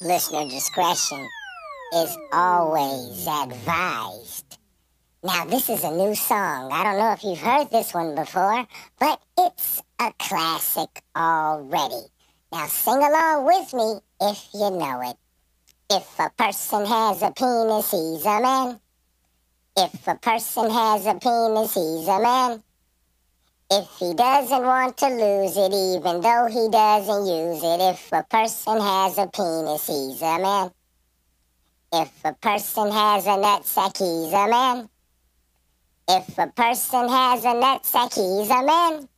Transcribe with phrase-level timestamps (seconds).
[0.00, 1.28] Listener discretion
[1.94, 4.58] is always advised.
[5.22, 6.72] Now, this is a new song.
[6.72, 8.66] I don't know if you've heard this one before,
[8.98, 12.02] but it's a classic already.
[12.52, 15.16] Now, sing along with me if you know it.
[15.88, 18.80] If a person has a penis, he's a man.
[19.76, 22.62] If a person has a penis, he's a man.
[23.76, 28.22] If he doesn't want to lose it, even though he doesn't use it, if a
[28.22, 30.70] person has a penis, he's a man.
[31.92, 34.88] If a person has a nutsack, he's a man.
[36.08, 39.08] If a person has a nutsack, he's a man.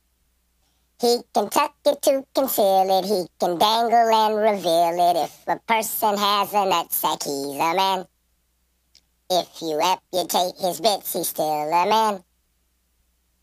[1.01, 5.17] He can tuck it to conceal it, he can dangle and reveal it.
[5.17, 8.07] If a person has a nutsack, he's a man.
[9.29, 12.23] If you amputate his bits, he's still a man.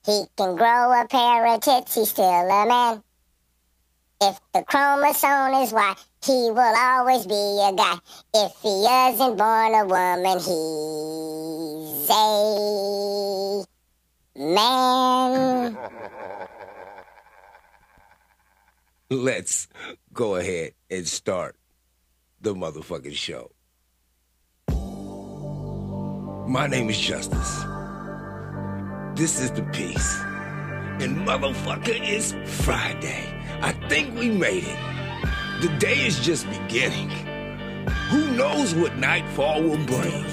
[0.05, 3.03] He can grow a pair of tits, he's still a man.
[4.21, 5.95] If the chromosome is Y,
[6.25, 7.97] he will always be a guy.
[8.35, 13.65] If he isn't born a woman, he's a
[14.37, 15.79] man.
[19.11, 19.69] Let's
[20.13, 21.57] go ahead and start
[22.41, 23.53] the motherfucking show.
[26.47, 27.65] My name is Justice.
[29.15, 30.21] This is the piece.
[30.99, 32.33] And motherfucker, it's
[32.65, 33.33] Friday.
[33.61, 34.79] I think we made it.
[35.63, 37.11] The day is just beginning.
[38.11, 40.25] Who knows what nightfall will bring?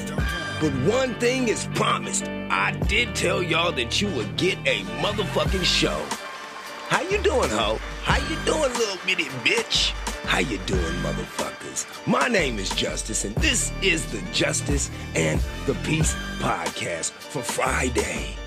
[0.59, 2.23] But one thing is promised.
[2.25, 6.03] I did tell y'all that you would get a motherfucking show.
[6.89, 7.77] How you doing, ho?
[8.01, 9.91] How you doing, little bitty bitch?
[10.25, 11.85] How you doing, motherfuckers?
[12.07, 18.40] My name is Justice, and this is the Justice and the Peace podcast for Friday.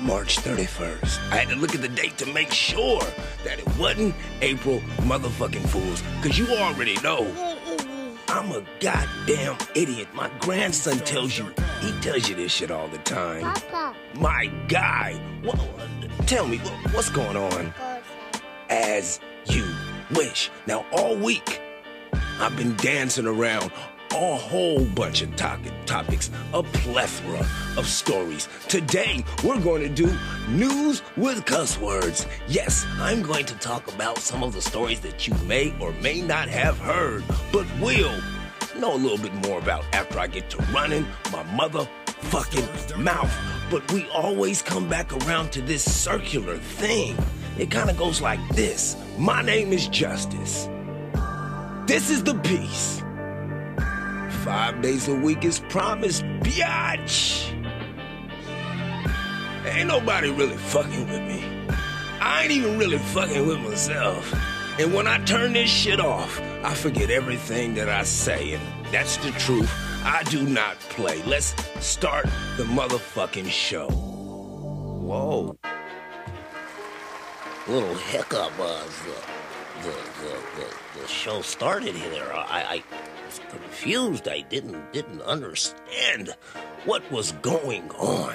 [0.00, 1.32] March 31st.
[1.32, 3.02] I had to look at the date to make sure
[3.44, 7.26] that it wasn't April motherfucking Fools, because you already know
[8.28, 10.08] I'm a goddamn idiot.
[10.12, 11.46] My grandson tells you,
[11.80, 13.42] he tells you this shit all the time.
[13.42, 13.94] Papa.
[14.14, 15.58] My guy, what,
[16.26, 17.72] tell me, what, what's going on?
[18.68, 19.64] As you
[20.14, 20.50] wish.
[20.66, 21.60] Now, all week,
[22.38, 23.72] I've been dancing around
[24.16, 27.46] a whole bunch of topic, topics, a plethora
[27.76, 28.48] of stories.
[28.66, 30.10] Today, we're going to do
[30.48, 32.26] news with cuss words.
[32.48, 36.22] Yes, I'm going to talk about some of the stories that you may or may
[36.22, 38.18] not have heard, but will
[38.78, 43.34] know a little bit more about after I get to running my motherfucking mouth.
[43.70, 47.18] But we always come back around to this circular thing.
[47.58, 50.68] It kind of goes like this My name is Justice.
[51.86, 53.02] This is the peace.
[54.46, 57.52] Five days a week is promised, biatch.
[59.66, 61.44] Ain't nobody really fucking with me.
[62.20, 64.32] I ain't even really fucking with myself.
[64.78, 68.62] And when I turn this shit off, I forget everything that I say, and
[68.92, 69.68] that's the truth.
[70.04, 71.20] I do not play.
[71.24, 71.52] Let's
[71.84, 72.26] start
[72.56, 73.88] the motherfucking show.
[73.88, 75.58] Whoa.
[77.66, 78.80] little hiccup the,
[79.82, 79.90] the,
[80.22, 82.30] the, the, the show started here.
[82.32, 82.82] I, I
[83.36, 84.28] was confused.
[84.28, 86.34] I didn't didn't understand
[86.84, 88.34] what was going on.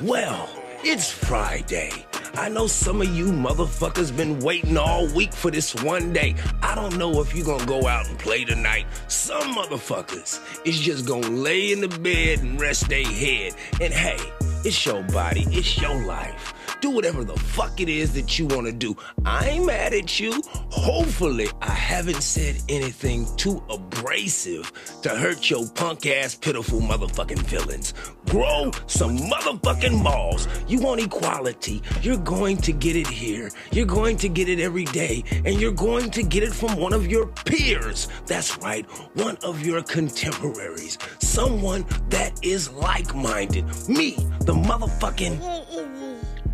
[0.00, 0.48] Well,
[0.82, 2.06] it's Friday.
[2.34, 6.36] I know some of you motherfuckers been waiting all week for this one day.
[6.62, 8.86] I don't know if you gonna go out and play tonight.
[9.08, 13.54] Some motherfuckers is just gonna lay in the bed and rest their head.
[13.80, 14.18] And hey,
[14.64, 16.54] it's your body, it's your life.
[16.80, 18.96] Do whatever the fuck it is that you wanna do.
[19.26, 20.42] I ain't mad at you.
[20.70, 27.92] Hopefully, I haven't said anything too abrasive to hurt your punk ass, pitiful motherfucking feelings.
[28.30, 30.48] Grow some motherfucking balls.
[30.68, 31.82] You want equality.
[32.00, 33.50] You're going to get it here.
[33.72, 35.24] You're going to get it every day.
[35.44, 38.08] And you're going to get it from one of your peers.
[38.26, 40.96] That's right, one of your contemporaries.
[41.18, 43.66] Someone that is like minded.
[43.88, 46.09] Me, the motherfucking.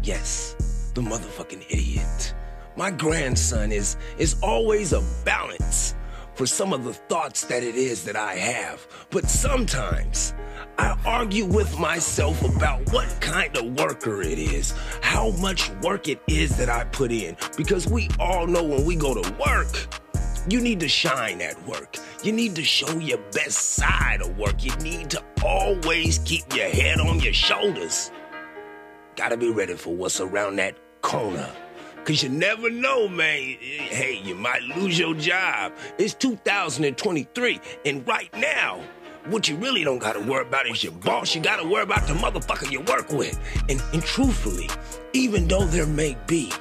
[0.07, 0.55] Yes,
[0.95, 2.33] the motherfucking idiot.
[2.77, 5.97] My grandson is is always a balance
[6.37, 8.87] for some of the thoughts that it is that I have.
[9.11, 10.33] But sometimes
[10.79, 14.73] I argue with myself about what kind of worker it is,
[15.03, 17.37] how much work it is that I put in.
[17.57, 19.89] Because we all know when we go to work,
[20.49, 21.97] you need to shine at work.
[22.23, 24.63] You need to show your best side of work.
[24.63, 28.13] You need to always keep your head on your shoulders.
[29.17, 31.51] Gotta be ready for what's around that corner.
[32.05, 33.57] Cause you never know, man.
[33.59, 35.73] Hey, you might lose your job.
[35.97, 38.79] It's 2023, and right now,
[39.25, 41.35] what you really don't gotta worry about is your boss.
[41.35, 43.41] You gotta worry about the motherfucker you work with.
[43.71, 44.69] And, and truthfully,
[45.15, 46.53] even though there may be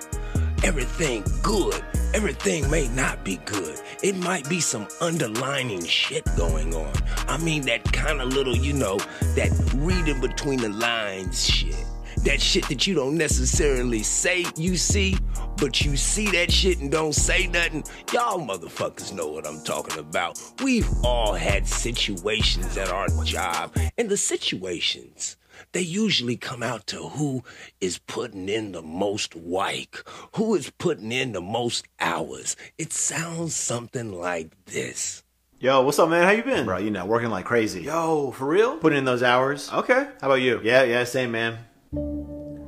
[0.63, 3.77] everything good, everything may not be good.
[4.01, 6.93] It might be some underlining shit going on.
[7.27, 8.97] I mean, that kind of little, you know,
[9.35, 11.84] that reading between the lines shit.
[12.25, 15.15] That shit that you don't necessarily say you see,
[15.57, 17.83] but you see that shit and don't say nothing.
[18.11, 20.41] Y'all motherfuckers know what I'm talking about.
[20.63, 25.37] We've all had situations at our job, and the situations
[25.71, 27.43] they usually come out to who
[27.79, 32.55] is putting in the most work, who is putting in the most hours.
[32.79, 35.23] It sounds something like this.
[35.59, 36.23] Yo, what's up, man?
[36.23, 36.65] How you been?
[36.65, 37.83] Bro, you know, working like crazy.
[37.83, 38.77] Yo, for real?
[38.77, 39.71] Putting in those hours.
[39.71, 40.07] Okay.
[40.21, 40.59] How about you?
[40.63, 41.59] Yeah, yeah, same, man.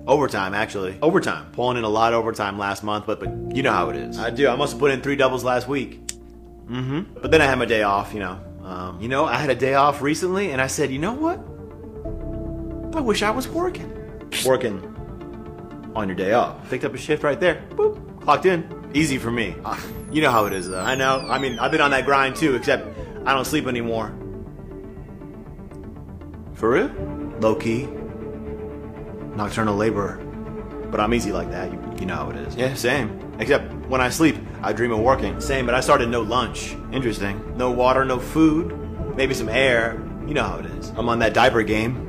[0.08, 0.98] Overtime, actually.
[1.02, 1.52] Overtime.
[1.52, 4.18] Pulling in a lot of overtime last month, but but you know how it is.
[4.18, 4.48] I do.
[4.48, 6.00] I must have put in three doubles last week.
[6.66, 7.20] Mm-hmm.
[7.22, 8.40] But then I had my day off, you know.
[8.64, 11.40] Um, you know, I had a day off recently, and I said, you know what?
[12.96, 13.94] I wish I was working.
[14.46, 14.82] Working
[15.94, 16.70] on your day off.
[16.70, 17.68] Picked up a shift right there.
[17.72, 18.22] Boop.
[18.22, 18.90] Clocked in.
[18.94, 19.56] Easy for me.
[19.66, 19.78] Uh,
[20.10, 20.80] you know how it is, though.
[20.80, 21.26] I know.
[21.30, 22.88] I mean, I've been on that grind too, except
[23.26, 24.14] I don't sleep anymore.
[26.54, 26.88] For real?
[27.40, 27.90] Low key
[29.38, 30.18] nocturnal laborer.
[30.92, 31.72] But I'm easy like that.
[31.72, 32.56] You, you know how it is.
[32.56, 33.36] Yeah, same.
[33.40, 35.40] Except when I sleep, I dream of working.
[35.40, 36.76] Same, but I started no lunch.
[36.92, 37.56] Interesting.
[37.56, 40.04] No water, no food, maybe some air.
[40.26, 40.90] You know how it is.
[40.90, 42.04] I'm on that diaper game.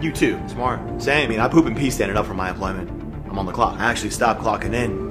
[0.00, 0.40] You too.
[0.48, 1.02] Smart.
[1.02, 1.26] Same.
[1.26, 2.90] I mean, I poop and pee standing up for my employment.
[3.28, 3.78] I'm on the clock.
[3.78, 5.04] I actually stopped clocking in.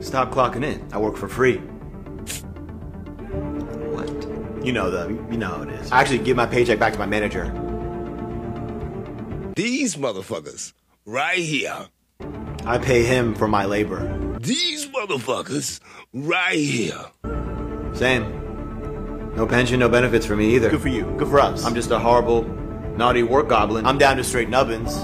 [0.00, 0.86] Stop clocking in.
[0.92, 1.60] I work for free.
[4.68, 5.90] You know the, you know how it is.
[5.90, 7.44] I actually give my paycheck back to my manager.
[9.56, 10.74] These motherfuckers,
[11.06, 11.86] right here.
[12.66, 14.36] I pay him for my labor.
[14.38, 15.80] These motherfuckers,
[16.12, 17.02] right here.
[17.94, 19.34] Same.
[19.34, 20.68] No pension, no benefits for me either.
[20.68, 21.04] Good for you.
[21.16, 21.64] Good for us.
[21.64, 23.86] I'm just a horrible, naughty work goblin.
[23.86, 24.94] I'm down to straight nubbins.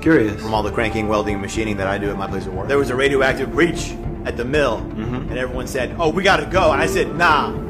[0.00, 0.40] Curious.
[0.40, 2.68] From all the cranking, welding, and machining that I do at my place of work.
[2.68, 3.90] There was a radioactive breach
[4.24, 5.28] at the mill, mm-hmm.
[5.28, 7.67] and everyone said, "Oh, we gotta go," and I said, "Nah."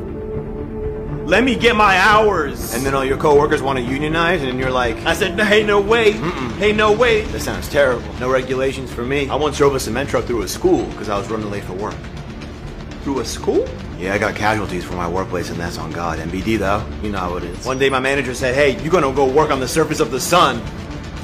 [1.28, 2.72] Let me get my hours.
[2.72, 5.78] And then all your coworkers want to unionize, and you're like, I said, hey, no
[5.78, 6.14] way.
[6.14, 6.52] Mm-mm.
[6.56, 7.20] Hey, no way.
[7.26, 8.10] That sounds terrible.
[8.14, 9.28] No regulations for me.
[9.28, 11.74] I once drove a cement truck through a school because I was running late for
[11.74, 11.94] work.
[13.02, 13.68] Through a school?
[13.98, 16.18] Yeah, I got casualties from my workplace, and that's on God.
[16.18, 17.66] MBD, though, you know how it is.
[17.66, 20.20] One day my manager said, hey, you're gonna go work on the surface of the
[20.20, 20.62] sun.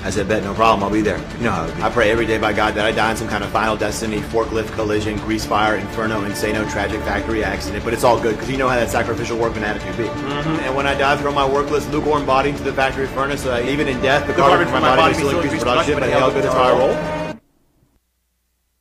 [0.05, 1.17] I said, bet, no problem, I'll be there.
[1.39, 1.83] You know how it be.
[1.83, 4.21] I pray every day by God that I die in some kind of final destiny,
[4.21, 8.59] forklift collision, grease fire, inferno, insano, tragic factory accident, but it's all good, because you
[8.59, 10.05] know how that sacrificial workman attitude be.
[10.05, 10.61] Mm-hmm.
[10.61, 13.65] And when I die, throw my workless, lukewarm body into the factory furnace, so that
[13.65, 16.07] even in death, the, the carbon from my, my body, body still increase production, but
[16.11, 16.95] hell good, that's how I roll.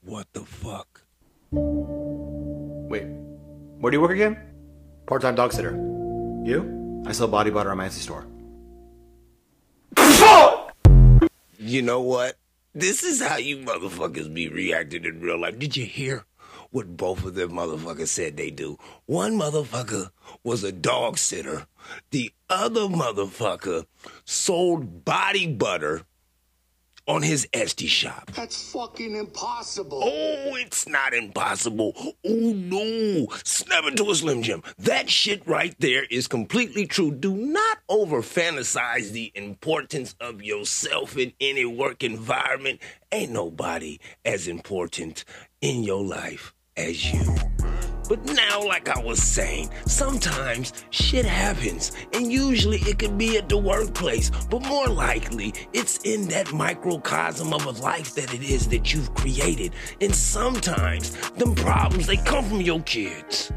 [0.02, 1.04] What the fuck?
[1.52, 3.06] Wait,
[3.80, 4.38] where do you work again?
[5.06, 5.72] Part-time dog sitter.
[6.44, 7.02] You?
[7.08, 8.28] I sell body butter at my Etsy store.
[11.65, 12.36] You know what?
[12.75, 15.57] This is how you motherfuckers be reacting in real life.
[15.57, 16.25] Did you hear
[16.71, 18.77] what both of them motherfuckers said they do?
[19.06, 20.10] One motherfucker
[20.44, 21.68] was a dog sitter.
[22.12, 23.86] The other motherfucker
[24.25, 26.01] sold body butter
[27.08, 28.32] on his Etsy shop.
[28.36, 30.02] That's fucking impossible.
[30.04, 31.94] Oh, it's not impossible.
[31.98, 33.28] Oh, no.
[33.44, 34.64] Snap into a Slim Jim.
[34.78, 37.12] That shit right there is completely true.
[37.12, 42.80] Do not over fantasize the importance of yourself in any work environment.
[43.12, 45.25] Ain't nobody as important
[45.62, 47.52] in your life as you.
[48.07, 53.50] But now, like I was saying, sometimes shit happens, and usually it could be at
[53.50, 58.67] the workplace, but more likely it's in that microcosm of a life that it is
[58.69, 59.74] that you've created.
[60.01, 63.51] And sometimes them problems they come from your kids.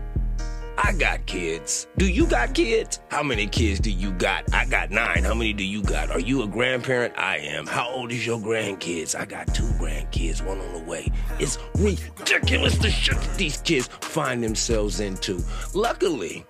[0.78, 1.87] I got kids.
[1.97, 3.00] Do you got kids?
[3.09, 4.52] How many kids do you got?
[4.52, 5.25] I got nine.
[5.25, 6.11] How many do you got?
[6.11, 7.14] Are you a grandparent?
[7.16, 7.66] I am.
[7.66, 9.18] How old is your grandkids?
[9.18, 11.11] I got two grandkids, one on the way.
[11.38, 15.42] It's ridiculous the shit that these kids find themselves into.
[15.73, 16.45] Luckily,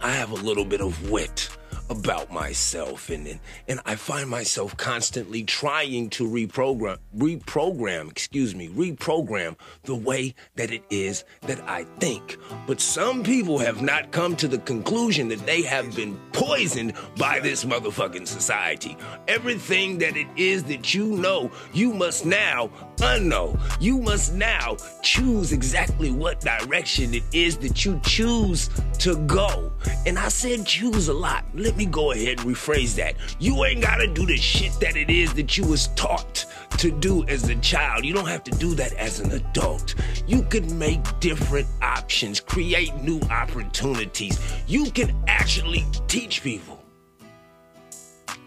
[0.00, 1.48] I have a little bit of wit
[1.90, 8.68] about myself and, and and I find myself constantly trying to reprogram reprogram excuse me
[8.68, 12.38] reprogram the way that it is that I think.
[12.66, 17.40] But some people have not come to the conclusion that they have been poisoned by
[17.40, 18.96] this motherfucking society.
[19.28, 23.58] Everything that it is that you know you must now unknow.
[23.80, 29.72] You must now choose exactly what direction it is that you choose to go.
[30.06, 31.44] And I said choose a lot.
[31.54, 33.16] Let me go ahead and rephrase that.
[33.38, 36.44] You ain't gotta do the shit that it is that you was taught
[36.78, 38.04] to do as a child.
[38.04, 39.94] You don't have to do that as an adult.
[40.26, 44.38] You can make different options, create new opportunities.
[44.66, 46.82] You can actually teach people.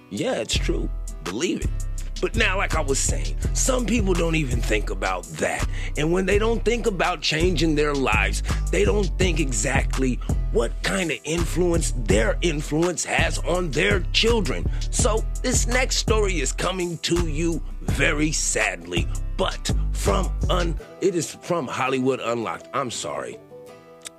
[0.09, 0.89] Yeah, it's true.
[1.23, 1.88] believe it.
[2.21, 5.65] But now, like I was saying, some people don't even think about that.
[5.97, 10.15] And when they don't think about changing their lives, they don't think exactly
[10.51, 14.69] what kind of influence their influence has on their children.
[14.91, 19.07] So, this next story is coming to you very sadly,
[19.37, 22.67] but from un it is from Hollywood Unlocked.
[22.73, 23.37] I'm sorry.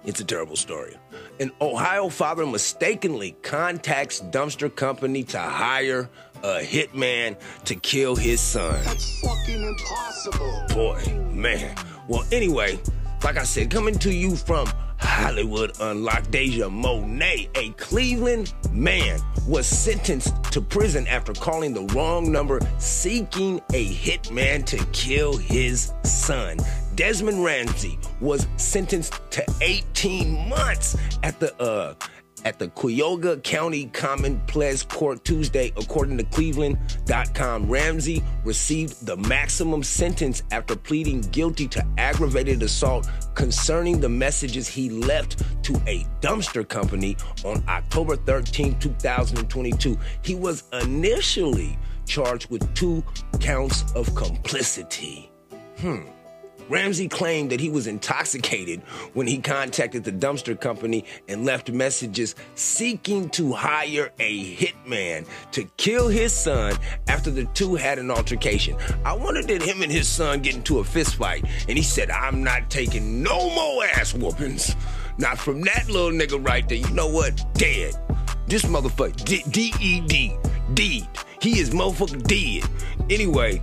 [0.04, 0.96] It's a terrible story.
[1.40, 6.10] An Ohio father mistakenly contacts dumpster company to hire
[6.42, 8.78] a hitman to kill his son.
[8.84, 10.64] That's fucking impossible.
[10.68, 11.74] Boy, man.
[12.08, 12.78] Well, anyway,
[13.24, 14.68] like I said, coming to you from
[14.98, 19.18] Hollywood Unlocked, Deja Monet, a Cleveland man,
[19.48, 25.94] was sentenced to prison after calling the wrong number seeking a hitman to kill his
[26.02, 26.58] son.
[27.00, 31.94] Desmond Ramsey was sentenced to 18 months at the uh
[32.44, 37.70] at the Cuyahoga County Common Pleas Court Tuesday, according to Cleveland.com.
[37.70, 44.90] Ramsey received the maximum sentence after pleading guilty to aggravated assault concerning the messages he
[44.90, 47.16] left to a dumpster company
[47.46, 49.98] on October 13, 2022.
[50.22, 53.02] He was initially charged with two
[53.40, 55.30] counts of complicity.
[55.78, 56.02] Hmm.
[56.70, 58.80] Ramsey claimed that he was intoxicated
[59.12, 65.64] when he contacted the dumpster company and left messages seeking to hire a hitman to
[65.76, 66.76] kill his son
[67.08, 68.76] after the two had an altercation.
[69.04, 72.10] I wonder did him and his son get into a fist fight and he said,
[72.10, 74.76] I'm not taking no more ass whoopings.
[75.18, 76.78] Not from that little nigga right there.
[76.78, 77.44] You know what?
[77.54, 77.94] Dead.
[78.46, 80.36] This motherfucker, D-E-D,
[80.74, 81.08] deed.
[81.40, 82.68] He is motherfucker dead.
[83.10, 83.60] Anyway,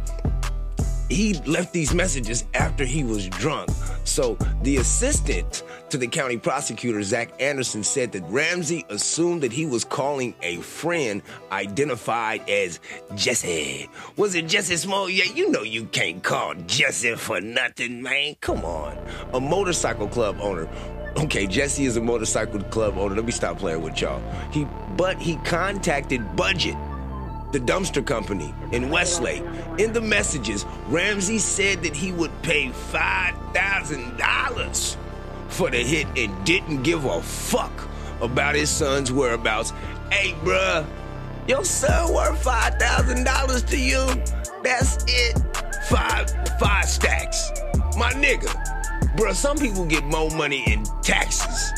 [1.09, 3.69] he left these messages after he was drunk.
[4.03, 9.65] So the assistant to the county prosecutor, Zach Anderson, said that Ramsey assumed that he
[9.65, 11.21] was calling a friend
[11.51, 12.79] identified as
[13.15, 13.89] Jesse.
[14.15, 15.09] Was it Jesse Small?
[15.09, 18.35] Yeah, you know you can't call Jesse for nothing, man.
[18.41, 18.97] Come on.
[19.33, 20.69] A motorcycle club owner
[21.19, 23.15] okay, Jesse is a motorcycle club owner.
[23.15, 24.21] Let me stop playing with y'all.
[24.51, 26.75] He, but he contacted Budget,
[27.51, 29.43] the dumpster company in Westlake.
[29.77, 34.97] In the messages, Ramsey said that he would pay $5,000
[35.47, 37.87] for the hit and didn't give a fuck
[38.21, 39.71] about his son's whereabouts.
[40.11, 40.85] Hey, bruh,
[41.47, 44.05] your son worth $5,000 to you?
[44.63, 45.39] That's it.
[45.87, 47.51] Five, five stacks.
[47.97, 48.51] My nigga.
[49.15, 51.71] Bruh, some people get more money in taxes.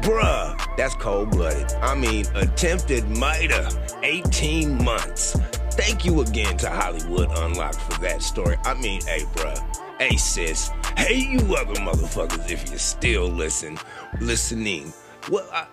[0.00, 1.70] Bruh, that's cold blooded.
[1.82, 3.68] I mean, attempted murder,
[4.02, 5.32] 18 months.
[5.72, 8.56] Thank you again to Hollywood Unlocked for that story.
[8.64, 9.58] I mean, hey, bruh.
[9.98, 10.70] Hey, sis.
[10.96, 13.78] Hey, you other motherfuckers, if you're still listen,
[14.20, 14.92] listening.
[15.30, 15.66] Well, I,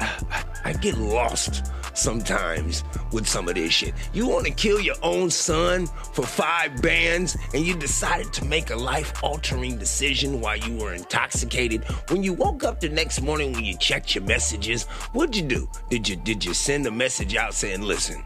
[0.00, 3.94] I, I get lost sometimes with some of this shit.
[4.12, 8.70] You want to kill your own son for five bands and you decided to make
[8.70, 11.84] a life altering decision while you were intoxicated.
[12.10, 15.68] When you woke up the next morning when you checked your messages, what'd you do?
[15.90, 18.22] Did you did you send a message out saying, "Listen,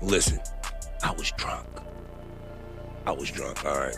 [0.00, 0.40] listen,
[1.02, 1.66] I was drunk.
[3.06, 3.96] I was drunk, all right.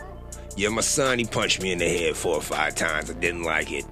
[0.57, 3.11] Yeah, my son, he punched me in the head four or five times.
[3.11, 3.85] I didn't like it.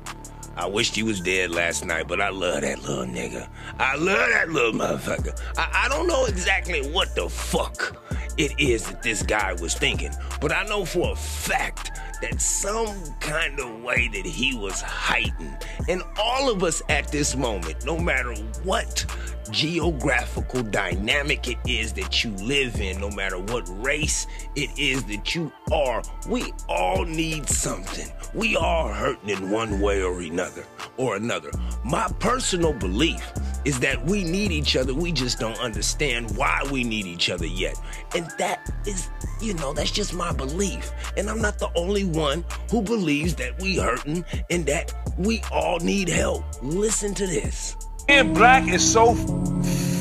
[0.55, 3.47] I wished he was dead last night, but I love that little nigga.
[3.79, 5.39] I love that little motherfucker.
[5.57, 7.97] I, I don't know exactly what the fuck
[8.37, 11.91] it is that this guy was thinking, but I know for a fact
[12.23, 15.57] that some kind of way that he was heightened.
[15.89, 19.05] And all of us at this moment, no matter what
[19.51, 24.25] geographical dynamic it is that you live in, no matter what race
[24.55, 28.09] it is that you are, we all need something.
[28.33, 30.65] We all hurting in one way or another
[30.95, 31.51] or another.
[31.83, 33.33] My personal belief
[33.65, 34.93] is that we need each other.
[34.93, 37.79] We just don't understand why we need each other yet.
[38.15, 39.09] And that is,
[39.41, 40.91] you know, that's just my belief.
[41.17, 45.79] And I'm not the only one who believes that we hurting and that we all
[45.79, 46.43] need help.
[46.61, 47.75] Listen to this.
[48.07, 49.15] Being black is so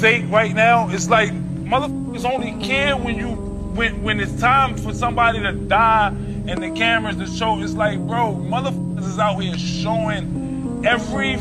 [0.01, 0.89] fake right now.
[0.91, 3.29] It's like motherfuckers only care when you
[3.75, 7.61] when when it's time for somebody to die and the cameras to show.
[7.63, 11.37] It's like, bro, motherfuckers is out here showing every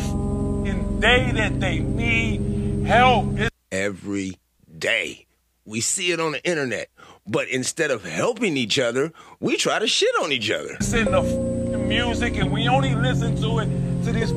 [1.01, 3.37] day that they need help.
[3.37, 4.37] It's Every
[4.77, 5.25] day.
[5.65, 6.89] We see it on the internet.
[7.27, 10.77] But instead of helping each other, we try to shit on each other.
[10.93, 13.65] in the music and we only listen to it
[14.05, 14.31] to this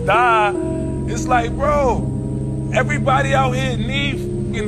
[0.00, 0.52] die.
[1.08, 4.20] It's like, bro, everybody out here needs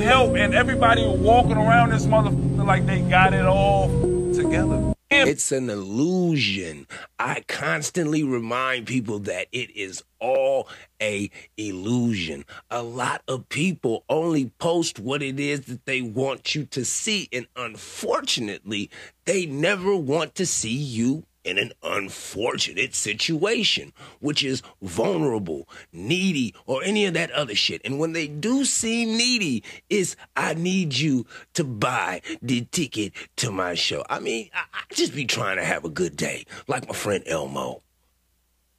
[0.02, 3.88] help and everybody walking around this motherfucker like they got it all
[4.34, 4.94] together.
[5.14, 6.86] It's an illusion.
[7.18, 10.68] I constantly remind people that it is all
[11.00, 12.44] a illusion.
[12.70, 17.28] A lot of people only post what it is that they want you to see,
[17.32, 18.90] and unfortunately,
[19.26, 26.82] they never want to see you in an unfortunate situation, which is vulnerable, needy, or
[26.84, 27.80] any of that other shit.
[27.84, 33.50] And when they do seem needy, is I need you to buy the ticket to
[33.50, 34.04] my show.
[34.08, 37.24] I mean, I, I just be trying to have a good day, like my friend
[37.26, 37.82] Elmo.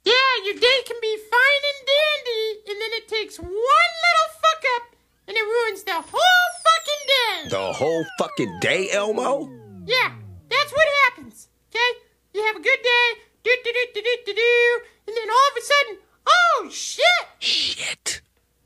[0.04, 0.12] Yeah,
[0.44, 4.96] your day can be fine and dandy, and then it takes one little fuck up,
[5.28, 7.48] and it ruins the whole fucking day.
[7.48, 9.48] The whole fucking day, Elmo?
[9.86, 10.12] Yeah,
[10.50, 11.48] that's what happens.
[11.70, 11.98] Okay,
[12.34, 15.48] you have a good day, do do do do do do do, and then all
[15.50, 17.04] of a sudden, oh shit!
[17.38, 18.20] Shit.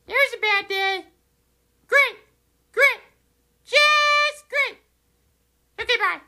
[0.07, 1.05] There's a bad day.
[1.87, 2.17] Great,
[2.73, 3.01] great,
[3.65, 4.79] just great.
[5.81, 6.21] Okay, bye.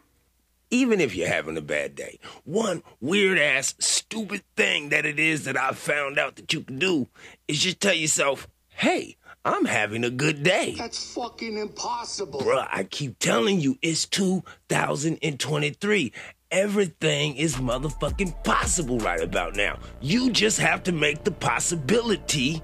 [0.70, 5.44] even if you're having a bad day, one weird ass, stupid thing that it is
[5.44, 7.08] that I found out that you can do
[7.48, 10.74] is just tell yourself, hey, I'm having a good day.
[10.76, 12.40] That's fucking impossible.
[12.40, 16.12] Bruh, I keep telling you, it's 2023.
[16.50, 19.78] Everything is motherfucking possible right about now.
[20.00, 22.60] You just have to make the possibility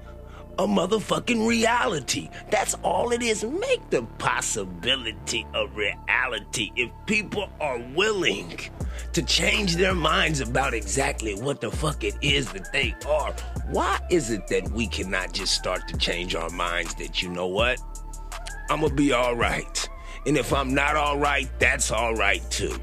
[0.59, 2.29] a motherfucking reality.
[2.51, 3.45] That's all it is.
[3.45, 8.59] Make the possibility a reality if people are willing
[9.13, 13.31] to change their minds about exactly what the fuck it is that they are.
[13.69, 17.47] Why is it that we cannot just start to change our minds that you know
[17.47, 17.79] what?
[18.69, 19.89] I'm gonna be all right.
[20.25, 22.77] And if I'm not all right, that's all right too.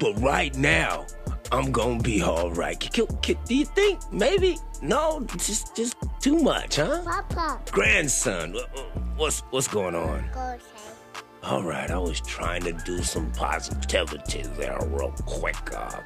[0.00, 1.06] But right now,
[1.52, 2.78] I'm gonna be all right.
[2.80, 4.58] K- k- Do you think maybe?
[4.82, 7.02] No, just just too much, huh?
[7.04, 10.24] Papa, Grandson, wh- wh- what's what's going on?
[10.32, 10.58] go
[11.42, 15.56] All right, I was trying to do some positivity there real quick.
[15.76, 16.00] Uh,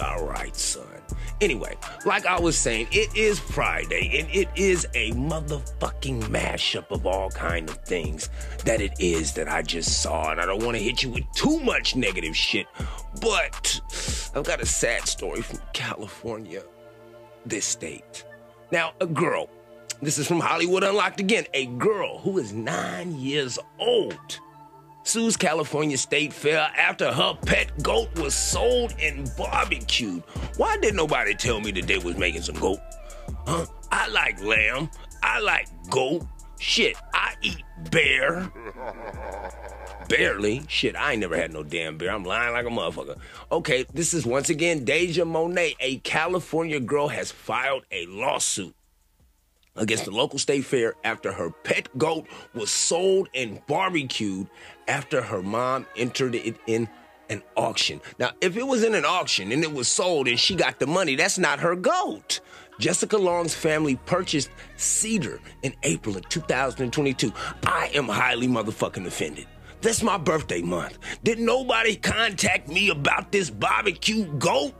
[0.00, 0.86] all right, son.
[1.40, 1.76] Anyway,
[2.06, 7.30] like I was saying, it is Friday, and it is a motherfucking mashup of all
[7.30, 8.30] kind of things
[8.64, 11.24] that it is that I just saw, and I don't want to hit you with
[11.34, 12.66] too much negative shit,
[13.20, 13.80] but
[14.34, 16.62] I've got a sad story from California,
[17.44, 18.24] this state.
[18.72, 19.50] Now, a girl.
[20.02, 21.46] This is from Hollywood Unlocked again.
[21.54, 24.40] A girl who is nine years old
[25.06, 30.22] sues California State Fair after her pet goat was sold and barbecued.
[30.56, 32.80] Why didn't nobody tell me that they was making some goat?
[33.46, 33.66] Huh?
[33.90, 34.90] I like lamb.
[35.22, 36.26] I like goat.
[36.58, 38.50] Shit, I eat bear.
[40.08, 40.62] Barely.
[40.68, 42.10] Shit, I ain't never had no damn bear.
[42.10, 43.18] I'm lying like a motherfucker.
[43.52, 45.76] Okay, this is once again Deja Monet.
[45.80, 48.74] A California girl has filed a lawsuit
[49.76, 54.48] against the local state fair after her pet goat was sold and barbecued
[54.88, 56.88] after her mom entered it in
[57.28, 58.00] an auction.
[58.18, 60.86] Now, if it was in an auction and it was sold and she got the
[60.86, 62.40] money, that's not her goat.
[62.78, 67.32] Jessica Long's family purchased Cedar in April of 2022.
[67.64, 69.46] I am highly motherfucking offended.
[69.80, 70.98] That's my birthday month.
[71.22, 74.74] Did nobody contact me about this barbecue goat?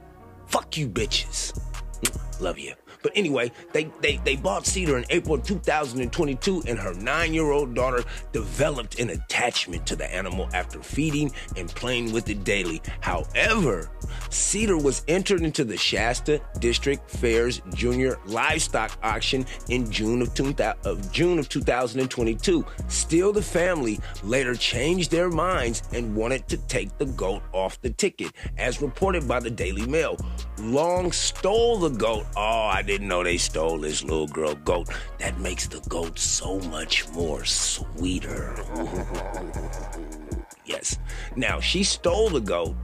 [0.47, 1.59] Fuck you, bitches.
[2.03, 2.75] Mm, love you.
[3.07, 7.73] But anyway, they, they, they bought Cedar in April 2022, and her nine year old
[7.73, 12.83] daughter developed an attachment to the animal after feeding and playing with it daily.
[13.01, 13.89] However,
[14.31, 20.77] Cedar was entered into the Shasta District Fair's Junior Livestock Auction in June of, 2000,
[20.85, 22.67] of June of 2022.
[22.89, 27.91] Still, the family later changed their minds and wanted to take the goat off the
[27.91, 30.17] ticket, as reported by the Daily Mail.
[30.59, 32.27] Long stole the goat.
[32.37, 34.89] Oh, I didn't know they stole this little girl goat.
[35.19, 38.57] That makes the goat so much more sweeter.
[40.65, 40.99] yes.
[41.37, 42.75] Now, she stole the goat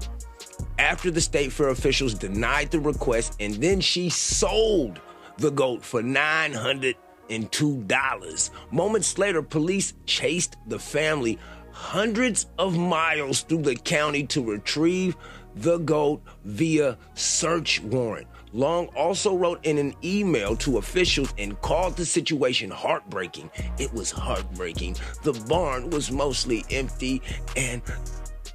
[0.79, 5.01] after the state fair officials denied the request, and then she sold
[5.38, 8.51] the goat for $902.
[8.70, 11.38] Moments later, police chased the family
[11.70, 15.16] hundreds of miles through the county to retrieve
[15.55, 18.27] the goat via search warrant.
[18.53, 23.51] Long also wrote in an email to officials and called the situation heartbreaking.
[23.79, 24.97] It was heartbreaking.
[25.23, 27.23] The barn was mostly empty
[27.57, 27.83] and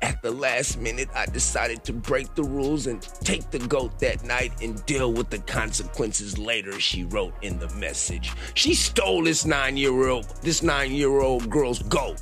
[0.04, 4.24] at the last minute, I decided to break the rules and take the goat that
[4.24, 8.32] night and deal with the consequences later, she wrote in the message.
[8.54, 12.22] She stole this nine-year-old, this nine-year-old girl's goat.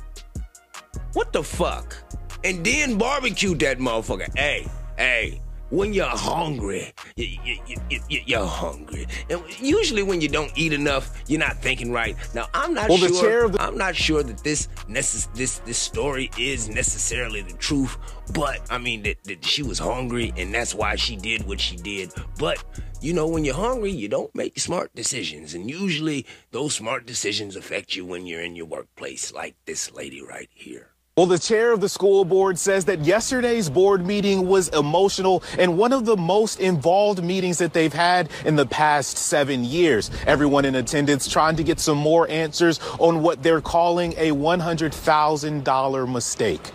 [1.12, 1.96] What the fuck?
[2.44, 4.34] And then barbecued that motherfucker.
[4.38, 9.06] Hey, hey, when you're hungry, you, you, you, you're hungry.
[9.28, 12.16] And usually when you don't eat enough, you're not thinking right.
[12.34, 13.48] Now, I'm not well, sure.
[13.48, 17.96] The- I'm not sure that this necess- this this story is necessarily the truth,
[18.32, 21.76] but I mean that, that she was hungry and that's why she did what she
[21.76, 22.12] did.
[22.38, 22.62] But
[23.00, 27.54] you know, when you're hungry, you don't make smart decisions, and usually those smart decisions
[27.54, 30.95] affect you when you're in your workplace, like this lady right here.
[31.18, 35.78] Well, the chair of the school board says that yesterday's board meeting was emotional and
[35.78, 40.10] one of the most involved meetings that they've had in the past seven years.
[40.26, 46.12] Everyone in attendance trying to get some more answers on what they're calling a $100,000
[46.12, 46.70] mistake.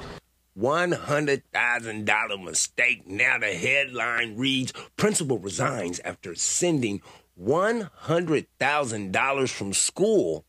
[0.58, 3.08] $100,000 mistake.
[3.08, 7.04] Now the headline reads Principal resigns after sending
[7.40, 10.46] $100,000 from school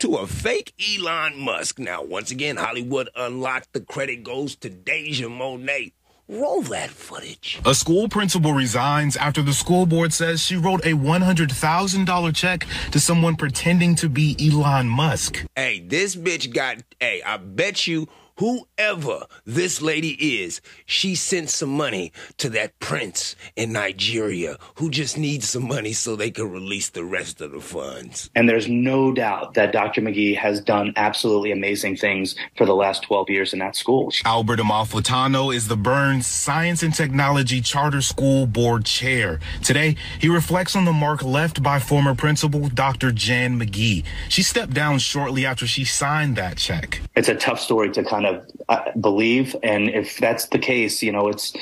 [0.00, 1.78] to a fake Elon Musk.
[1.78, 3.72] Now, once again, Hollywood Unlocked.
[3.72, 5.92] The credit goes to Deja Monet.
[6.26, 7.60] Roll that footage.
[7.66, 13.00] A school principal resigns after the school board says she wrote a $100,000 check to
[13.00, 15.44] someone pretending to be Elon Musk.
[15.56, 18.08] Hey, this bitch got, hey, I bet you
[18.40, 25.18] whoever this lady is, she sent some money to that prince in Nigeria who just
[25.18, 28.30] needs some money so they can release the rest of the funds.
[28.34, 30.00] And there's no doubt that Dr.
[30.00, 34.10] McGee has done absolutely amazing things for the last 12 years in that school.
[34.24, 39.38] Albert Amalfitano is the Burns Science and Technology Charter School Board Chair.
[39.62, 43.12] Today, he reflects on the mark left by former principal Dr.
[43.12, 44.02] Jan McGee.
[44.30, 47.02] She stepped down shortly after she signed that check.
[47.14, 49.56] It's a tough story to kind of of uh, believe.
[49.62, 51.52] And if that's the case, you know, it's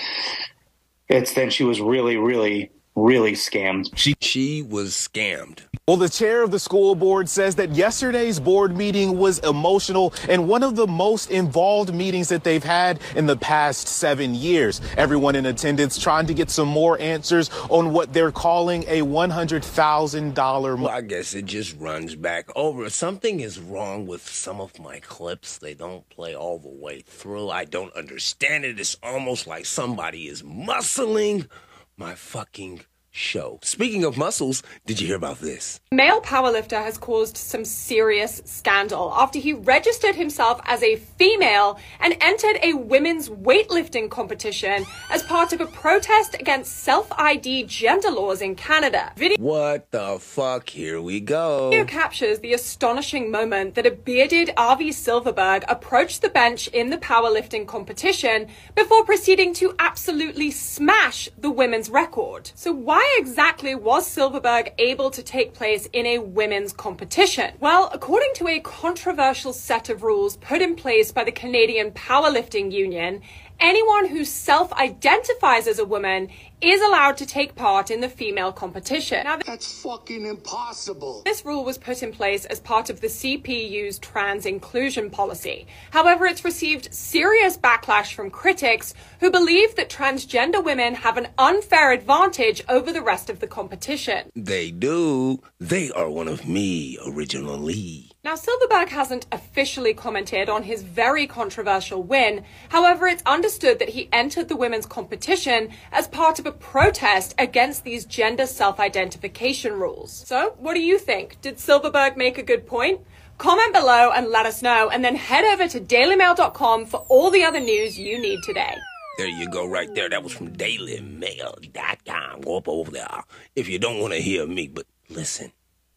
[1.08, 2.70] it's then she was really, really
[3.04, 3.90] really scammed.
[3.96, 5.60] She she was scammed.
[5.88, 10.46] Well, the chair of the school board says that yesterday's board meeting was emotional and
[10.46, 14.82] one of the most involved meetings that they've had in the past seven years.
[14.98, 20.78] Everyone in attendance trying to get some more answers on what they're calling a $100,000.
[20.78, 22.90] Well, I guess it just runs back over.
[22.90, 25.56] Something is wrong with some of my clips.
[25.56, 27.48] They don't play all the way through.
[27.48, 28.78] I don't understand it.
[28.78, 31.48] It's almost like somebody is muscling
[31.96, 32.82] my fucking
[33.18, 33.58] show.
[33.62, 35.80] Speaking of muscles, did you hear about this?
[35.90, 42.16] Male powerlifter has caused some serious scandal after he registered himself as a female and
[42.20, 48.54] entered a women's weightlifting competition as part of a protest against self-ID gender laws in
[48.54, 49.12] Canada.
[49.16, 50.68] Video what the fuck?
[50.68, 51.70] Here we go.
[51.70, 56.98] Video captures the astonishing moment that a bearded Avi Silverberg approached the bench in the
[56.98, 62.50] powerlifting competition before proceeding to absolutely smash the women's record.
[62.54, 67.54] So why why exactly was Silverberg able to take place in a women's competition?
[67.58, 72.70] Well, according to a controversial set of rules put in place by the Canadian Powerlifting
[72.70, 73.22] Union,
[73.60, 76.28] anyone who self identifies as a woman
[76.60, 79.22] is allowed to take part in the female competition.
[79.24, 81.22] Now, that's fucking impossible.
[81.24, 85.66] This rule was put in place as part of the CPU's trans inclusion policy.
[85.92, 91.92] However, it's received serious backlash from critics who believe that transgender women have an unfair
[91.92, 94.30] advantage over the rest of the competition.
[94.34, 95.40] They do.
[95.60, 98.10] They are one of me originally.
[98.24, 102.44] Now, Silverberg hasn't officially commented on his very controversial win.
[102.68, 107.84] However, it's understood that he entered the women's competition as part of a protest against
[107.84, 110.24] these gender self identification rules.
[110.26, 111.40] So, what do you think?
[111.40, 113.00] Did Silverberg make a good point?
[113.36, 117.44] Comment below and let us know, and then head over to dailymail.com for all the
[117.44, 118.74] other news you need today.
[119.18, 120.08] There you go, right there.
[120.08, 122.40] That was from dailymail.com.
[122.40, 123.22] Go up over there uh,
[123.54, 125.52] if you don't want to hear me, but listen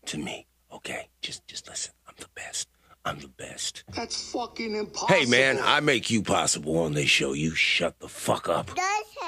[0.08, 1.08] to me, okay?
[1.22, 1.94] Just, just listen.
[2.08, 2.68] I'm the best.
[3.04, 3.84] I'm the best.
[3.96, 5.08] That's fucking impossible.
[5.08, 7.34] Hey, man, I make you possible on this show.
[7.34, 8.70] You shut the fuck up.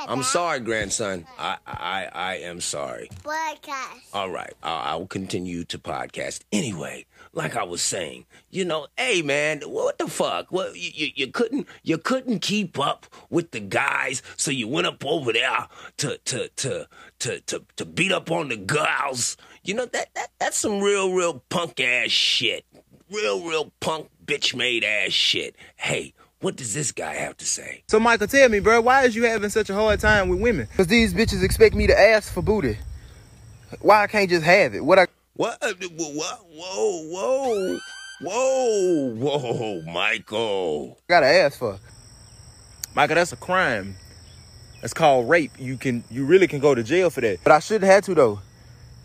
[0.08, 1.26] I'm sorry, grandson.
[1.40, 3.10] I, I, I am sorry.
[3.24, 4.14] Podcast.
[4.14, 7.06] All right, I, I will continue to podcast anyway.
[7.36, 10.52] Like I was saying, you know, hey man, what the fuck?
[10.52, 14.86] Well, you, you, you couldn't you couldn't keep up with the guys, so you went
[14.86, 16.88] up over there to to to
[17.20, 19.36] to to, to beat up on the girls.
[19.64, 22.66] You know that that that's some real real punk ass shit
[23.14, 25.56] real, real punk bitch made ass shit.
[25.76, 27.84] Hey, what does this guy have to say?
[27.88, 30.68] So, Michael, tell me, bro, why is you having such a hard time with women?
[30.70, 32.78] Because these bitches expect me to ask for booty.
[33.80, 34.84] Why I can't just have it?
[34.84, 35.08] What I.
[35.36, 35.58] What?
[35.62, 36.40] Uh, what?
[36.52, 37.80] Whoa, whoa,
[38.22, 40.98] whoa, whoa, Michael.
[40.98, 41.80] I Gotta ask for.
[42.96, 43.96] Michael, that's a crime.
[44.82, 45.52] That's called rape.
[45.58, 47.40] You can, you really can go to jail for that.
[47.44, 48.40] But I shouldn't have to though.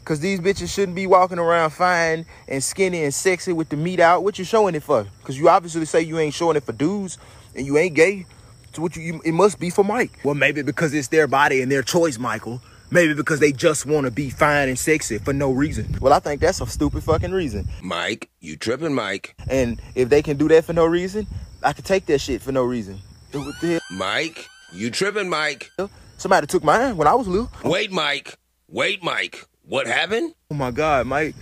[0.08, 4.00] Cause these bitches shouldn't be walking around fine and skinny and sexy with the meat
[4.00, 4.24] out.
[4.24, 5.06] What you showing it for?
[5.22, 7.18] Cause you obviously say you ain't showing it for dudes
[7.54, 8.24] and you ain't gay.
[8.72, 10.18] So what you, you it must be for Mike.
[10.24, 12.62] Well, maybe because it's their body and their choice, Michael.
[12.90, 15.98] Maybe because they just want to be fine and sexy for no reason.
[16.00, 17.68] Well, I think that's a stupid fucking reason.
[17.82, 19.34] Mike, you tripping, Mike.
[19.46, 21.26] And if they can do that for no reason,
[21.62, 22.98] I could take that shit for no reason.
[23.32, 23.80] What the hell?
[23.90, 25.70] Mike, you tripping, Mike.
[26.16, 27.50] Somebody took mine when I was little.
[27.62, 28.38] Wait, Mike.
[28.68, 29.47] Wait, Mike.
[29.68, 30.34] What happened?
[30.50, 31.34] Oh my God, Mike.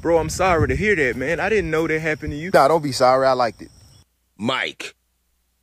[0.00, 1.40] Bro, I'm sorry to hear that, man.
[1.40, 2.52] I didn't know that happened to you.
[2.54, 3.26] Nah, don't be sorry.
[3.26, 3.70] I liked it.
[4.36, 4.94] Mike.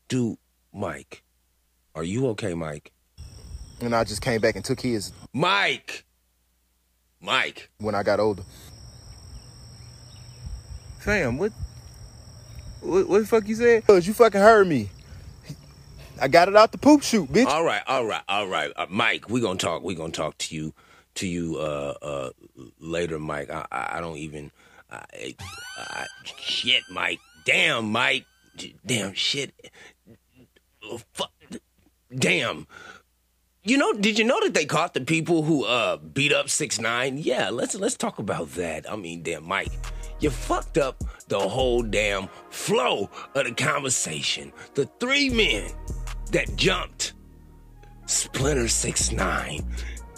[0.10, 0.38] Dude,
[0.74, 1.24] Mike.
[1.96, 2.92] Are you okay, Mike?
[3.80, 5.14] And I just came back and took his.
[5.32, 6.04] Mike!
[7.22, 7.70] Mike.
[7.80, 8.44] When I got older.
[11.00, 11.54] Fam, what?
[12.82, 13.88] What, what the fuck you said?
[13.88, 14.90] Cause you fucking heard me.
[16.22, 17.46] I got it out the poop shoot, bitch.
[17.46, 18.72] All right, all right, all right.
[18.76, 19.82] Uh, Mike, we gonna talk.
[19.82, 20.74] We gonna talk to you,
[21.16, 22.30] to you uh, uh,
[22.80, 23.50] later, Mike.
[23.50, 24.52] I, I, don't even.
[24.92, 25.36] I,
[25.78, 26.06] I,
[26.38, 27.20] shit, Mike.
[27.46, 28.26] Damn, Mike.
[28.86, 29.54] Damn, shit.
[30.84, 31.32] Oh, fuck.
[32.14, 32.68] Damn.
[33.64, 36.80] You know, did you know that they caught the people who uh beat up six
[36.80, 37.18] nine?
[37.18, 38.90] Yeah, let's let's talk about that.
[38.90, 39.72] I mean, damn, Mike,
[40.20, 44.54] you fucked up the whole damn flow of the conversation.
[44.76, 45.72] The three men
[46.32, 47.14] that jumped
[48.06, 49.66] Splinter six nine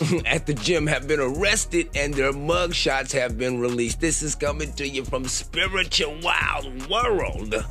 [0.26, 4.00] at the gym have been arrested and their mugshots have been released.
[4.00, 7.66] This is coming to you from Spiritual Wild World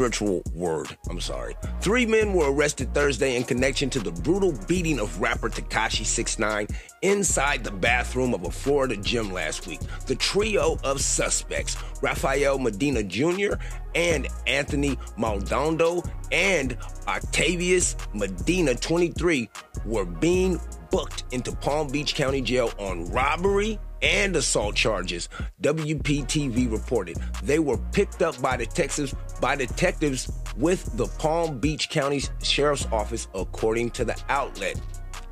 [0.00, 0.96] spiritual word.
[1.10, 1.56] I'm sorry.
[1.82, 6.68] Three men were arrested Thursday in connection to the brutal beating of rapper Tekashi 69
[7.02, 9.80] inside the bathroom of a Florida gym last week.
[10.06, 13.56] The trio of suspects, Rafael Medina Jr.
[13.94, 19.50] and Anthony Maldonado and Octavius Medina 23
[19.84, 20.58] were being
[20.90, 25.28] booked into Palm Beach County Jail on robbery and assault charges.
[25.62, 32.22] WPTV reported they were picked up by detectives by detectives with the Palm Beach County
[32.42, 34.80] Sheriff's Office, according to the outlet.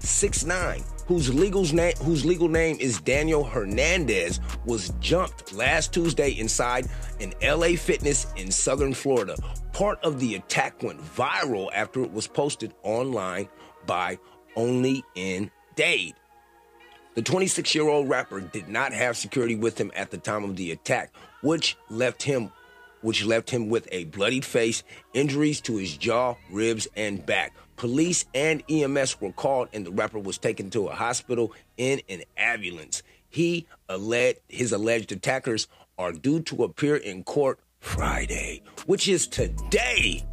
[0.00, 6.30] Six nine, whose legal name whose legal name is Daniel Hernandez, was jumped last Tuesday
[6.30, 6.88] inside
[7.20, 9.34] an LA Fitness in Southern Florida.
[9.72, 13.48] Part of the attack went viral after it was posted online
[13.86, 14.18] by
[14.58, 16.16] Only in Dade.
[17.14, 20.56] The 26 year old rapper did not have security with him at the time of
[20.56, 22.50] the attack, which left him
[23.00, 24.82] which left him with a bloodied face,
[25.14, 27.54] injuries to his jaw, ribs, and back.
[27.76, 32.22] Police and EMS were called, and the rapper was taken to a hospital in an
[32.36, 33.04] ambulance.
[33.28, 40.24] He alleged his alleged attackers are due to appear in court Friday, which is today.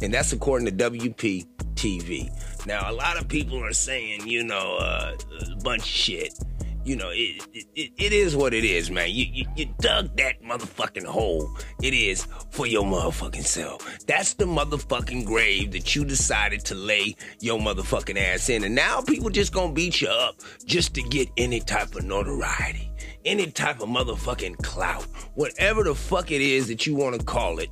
[0.00, 2.30] And that's according to WP TV.
[2.66, 5.16] Now, a lot of people are saying, you know, uh,
[5.50, 6.38] a bunch of shit.
[6.82, 9.10] You know, it, it, it is what it is, man.
[9.10, 11.54] You, you, you dug that motherfucking hole.
[11.82, 13.98] It is for your motherfucking self.
[14.06, 18.64] That's the motherfucking grave that you decided to lay your motherfucking ass in.
[18.64, 22.90] And now people just gonna beat you up just to get any type of notoriety,
[23.26, 27.68] any type of motherfucking clout, whatever the fuck it is that you wanna call it.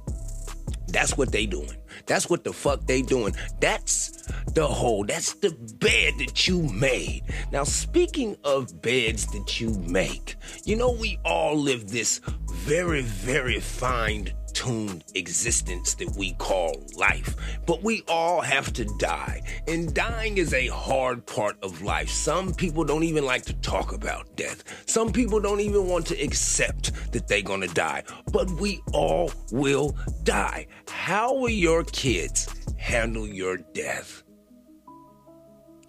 [0.89, 1.77] That's what they doing.
[2.07, 3.35] That's what the fuck they doing.
[3.61, 5.05] That's the hole.
[5.05, 7.23] That's the bed that you made.
[7.53, 12.21] Now, speaking of beds that you make, you know, we all live this
[12.51, 17.37] very, very fine tuned existence that we call life.
[17.65, 19.41] But we all have to die.
[19.69, 22.11] And dying is a hard part of life.
[22.11, 24.65] Some people don't even like to talk about death.
[24.87, 28.03] Some people don't even want to accept that they're gonna die.
[28.33, 30.67] But we all will die.
[30.89, 34.25] How will your kids handle your death?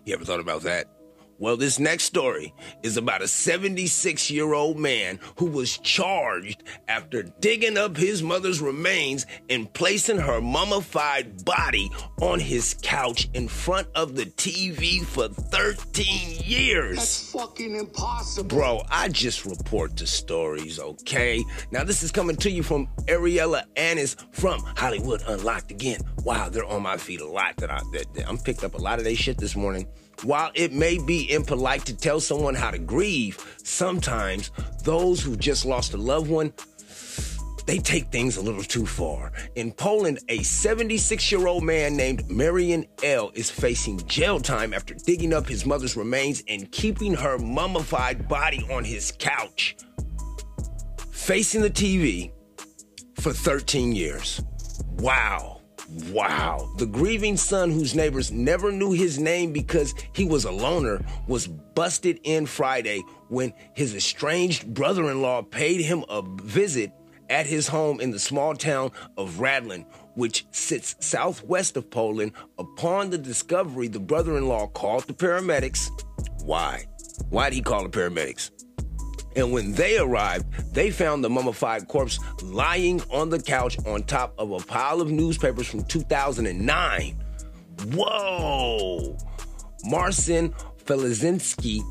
[0.05, 0.85] You ever thought about that?
[1.39, 7.23] Well, this next story is about a 76 year old man who was charged after
[7.23, 13.87] digging up his mother's remains and placing her mummified body on his couch in front
[13.95, 16.97] of the TV for 13 years.
[16.97, 18.49] That's fucking impossible.
[18.49, 21.41] Bro, I just report the stories, okay?
[21.71, 26.01] Now, this is coming to you from Ariella Annis from Hollywood Unlocked again.
[26.25, 27.55] Wow, they're on my feet a lot.
[27.57, 29.87] That, I, that, that I'm picked up a lot of their shit this morning.
[30.23, 34.51] While it may be impolite to tell someone how to grieve, sometimes
[34.83, 36.53] those who just lost a loved one
[37.69, 39.31] they take things a little too far.
[39.53, 43.29] In Poland, a 76 year old man named Marian L.
[43.35, 48.65] is facing jail time after digging up his mother's remains and keeping her mummified body
[48.71, 49.77] on his couch,
[51.11, 52.31] facing the TV
[53.19, 54.41] for 13 years.
[54.97, 55.58] Wow.
[56.11, 56.69] Wow.
[56.77, 61.47] The grieving son, whose neighbors never knew his name because he was a loner, was
[61.47, 66.91] busted in Friday when his estranged brother in law paid him a visit
[67.29, 72.33] at his home in the small town of Radlin, which sits southwest of Poland.
[72.57, 75.89] Upon the discovery, the brother in law called the paramedics.
[76.43, 76.85] Why?
[77.29, 78.51] Why did he call the paramedics?
[79.35, 84.33] And when they arrived, they found the mummified corpse lying on the couch on top
[84.37, 87.15] of a pile of newspapers from 2009.
[87.93, 89.17] Whoa!
[89.85, 91.81] Marcin Felizinski,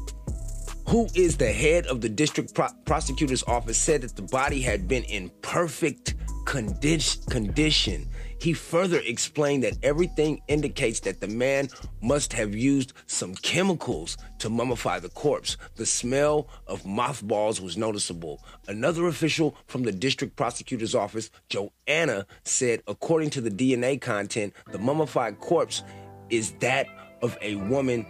[0.89, 4.89] who is the head of the district pro- prosecutor's office, said that the body had
[4.89, 8.09] been in perfect condi- condition.
[8.41, 11.69] He further explained that everything indicates that the man
[12.01, 15.57] must have used some chemicals to mummify the corpse.
[15.75, 18.45] The smell of mothballs was noticeable.
[18.69, 24.79] Another official from the district prosecutor's office, Joanna, said according to the DNA content, the
[24.79, 25.83] mummified corpse
[26.31, 26.87] is that
[27.23, 28.07] of a woman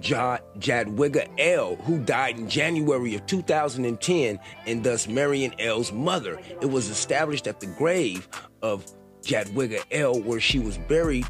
[0.00, 6.40] Jadwiga L, who died in January of 2010 and thus Marian L's mother.
[6.60, 8.28] It was established that the grave
[8.62, 8.84] of
[9.26, 11.26] Jadwiga L, where she was buried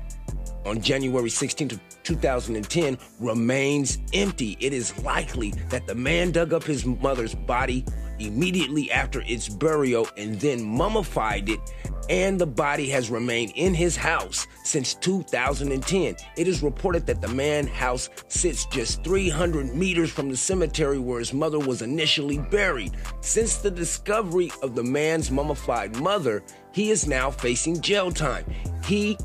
[0.67, 4.57] on January 16, 2010, remains empty.
[4.61, 7.85] It is likely that the man dug up his mother's body
[8.19, 11.61] immediately after its burial and then mummified it,
[12.09, 16.17] and the body has remained in his house since 2010.
[16.37, 21.19] It is reported that the man's house sits just 300 meters from the cemetery where
[21.19, 22.93] his mother was initially buried.
[23.21, 28.45] Since the discovery of the man's mummified mother, he is now facing jail time.
[28.85, 29.19] He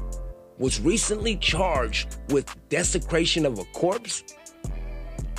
[0.58, 4.23] was recently charged with desecration of a corpse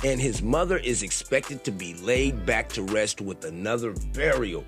[0.03, 4.65] and his mother is expected to be laid back to rest with another burial.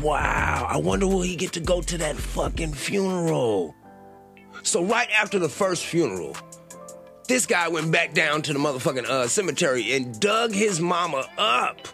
[0.00, 3.74] Wow, I wonder will he get to go to that fucking funeral?
[4.62, 6.36] So right after the first funeral,
[7.28, 11.88] this guy went back down to the motherfucking uh, cemetery and dug his mama up.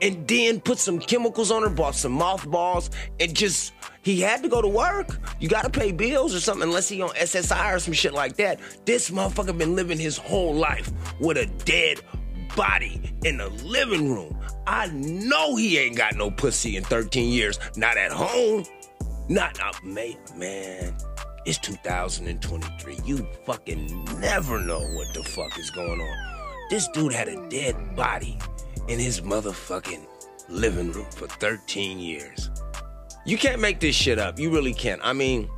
[0.00, 3.72] And then put some chemicals on her, bought some mothballs, and just
[4.08, 5.18] he had to go to work.
[5.38, 8.58] You gotta pay bills or something, unless he on SSI or some shit like that.
[8.86, 10.90] This motherfucker been living his whole life
[11.20, 12.00] with a dead
[12.56, 14.34] body in the living room.
[14.66, 17.60] I know he ain't got no pussy in 13 years.
[17.76, 18.64] Not at home.
[19.28, 20.96] Not, not man, man.
[21.44, 23.00] It's 2023.
[23.04, 26.66] You fucking never know what the fuck is going on.
[26.70, 28.38] This dude had a dead body
[28.88, 30.06] in his motherfucking
[30.48, 32.50] living room for 13 years.
[33.28, 34.38] You can't make this shit up.
[34.38, 35.02] You really can't.
[35.04, 35.50] I mean,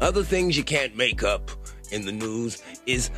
[0.00, 1.50] other things you can't make up
[1.92, 3.10] in the news is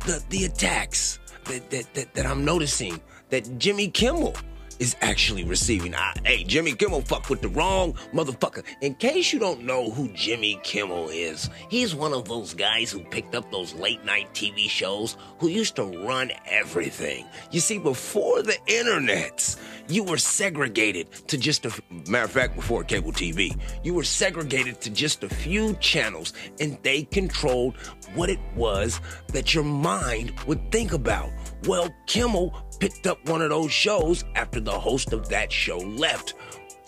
[0.00, 4.36] the the attacks that that, that, that I'm noticing that Jimmy Kimmel
[4.82, 5.94] is actually receiving.
[5.94, 8.64] I, hey, Jimmy Kimmel fuck with the wrong motherfucker.
[8.80, 12.98] In case you don't know who Jimmy Kimmel is, he's one of those guys who
[13.04, 17.24] picked up those late night TV shows who used to run everything.
[17.52, 19.54] You see, before the internet,
[19.86, 21.72] you were segregated to just a
[22.08, 26.76] matter of fact, before cable TV, you were segregated to just a few channels and
[26.82, 27.76] they controlled
[28.14, 31.30] what it was that your mind would think about.
[31.66, 36.34] Well, Kimmel picked up one of those shows after the host of that show left.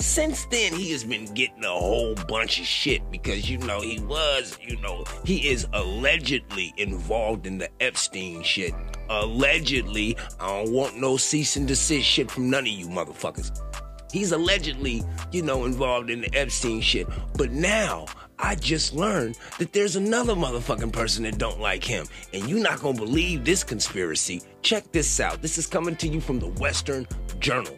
[0.01, 4.01] Since then, he has been getting a whole bunch of shit because, you know, he
[4.01, 8.75] was, you know, he is allegedly involved in the Epstein shit.
[9.09, 13.57] Allegedly, I don't want no cease and desist shit from none of you motherfuckers.
[14.11, 17.07] He's allegedly, you know, involved in the Epstein shit.
[17.39, 18.07] But now,
[18.45, 22.07] I just learned that there's another motherfucking person that don't like him.
[22.35, 24.43] And you're not gonna believe this conspiracy.
[24.61, 25.41] Check this out.
[25.41, 27.07] This is coming to you from the Western
[27.41, 27.75] Journal.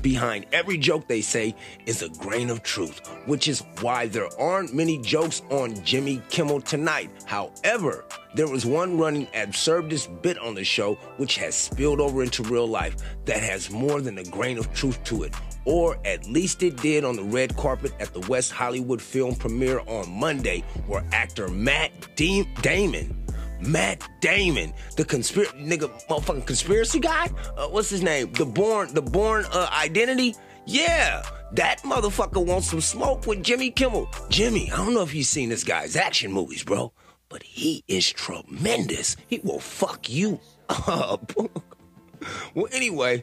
[0.00, 1.54] Behind every joke they say
[1.84, 6.62] is a grain of truth, which is why there aren't many jokes on Jimmy Kimmel
[6.62, 7.10] tonight.
[7.26, 12.42] However, there was one running absurdist bit on the show which has spilled over into
[12.44, 15.34] real life that has more than a grain of truth to it
[15.68, 19.80] or at least it did on the red carpet at the West Hollywood film premiere
[19.80, 23.14] on Monday, where actor Matt De- Damon,
[23.60, 27.28] Matt Damon, the conspiracy nigga, motherfucking conspiracy guy,
[27.58, 28.32] uh, what's his name?
[28.32, 30.34] The Bourne, the Bourne uh, Identity.
[30.64, 34.08] Yeah, that motherfucker wants some smoke with Jimmy Kimmel.
[34.30, 36.94] Jimmy, I don't know if you've seen this guy's action movies, bro,
[37.28, 39.16] but he is tremendous.
[39.26, 41.30] He will fuck you up.
[42.54, 43.22] well, anyway.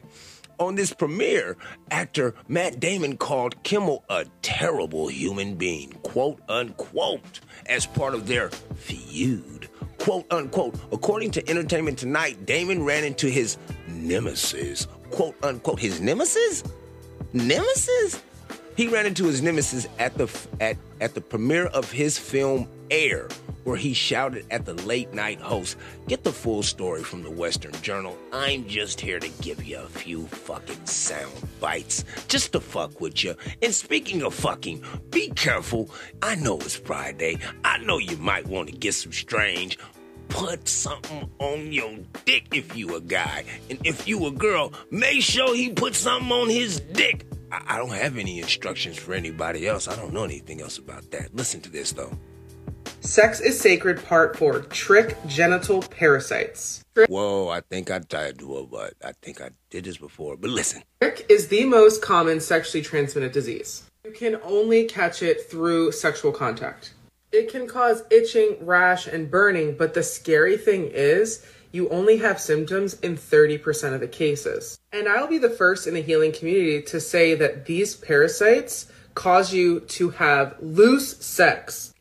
[0.58, 1.56] On this premiere,
[1.90, 8.48] actor Matt Damon called Kimmel a terrible human being, quote unquote, as part of their
[8.48, 10.74] feud, quote unquote.
[10.92, 15.78] According to Entertainment Tonight, Damon ran into his nemesis, quote unquote.
[15.78, 16.64] His nemesis?
[17.34, 18.22] Nemesis?
[18.76, 20.28] He ran into his nemesis at the
[20.60, 23.28] at, at the premiere of his film air
[23.66, 25.76] where he shouted at the late night host.
[26.06, 28.16] Get the full story from the Western Journal.
[28.32, 33.24] I'm just here to give you a few fucking sound bites just to fuck with
[33.24, 33.34] you.
[33.60, 35.90] And speaking of fucking, be careful.
[36.22, 37.38] I know it's Friday.
[37.64, 39.78] I know you might want to get some strange.
[40.28, 43.44] Put something on your dick if you a guy.
[43.68, 47.26] And if you a girl, make sure he put something on his dick.
[47.50, 49.88] I, I don't have any instructions for anybody else.
[49.88, 51.34] I don't know anything else about that.
[51.34, 52.16] Listen to this though.
[53.00, 56.84] Sex is Sacred Part 4 Trich Genital Parasites.
[57.08, 60.36] Whoa, I think I tried to, uh, but I think I did this before.
[60.36, 63.84] But listen, Trich is the most common sexually transmitted disease.
[64.04, 66.94] You can only catch it through sexual contact.
[67.32, 72.40] It can cause itching, rash, and burning, but the scary thing is, you only have
[72.40, 74.78] symptoms in 30% of the cases.
[74.92, 79.52] And I'll be the first in the healing community to say that these parasites cause
[79.52, 81.92] you to have loose sex.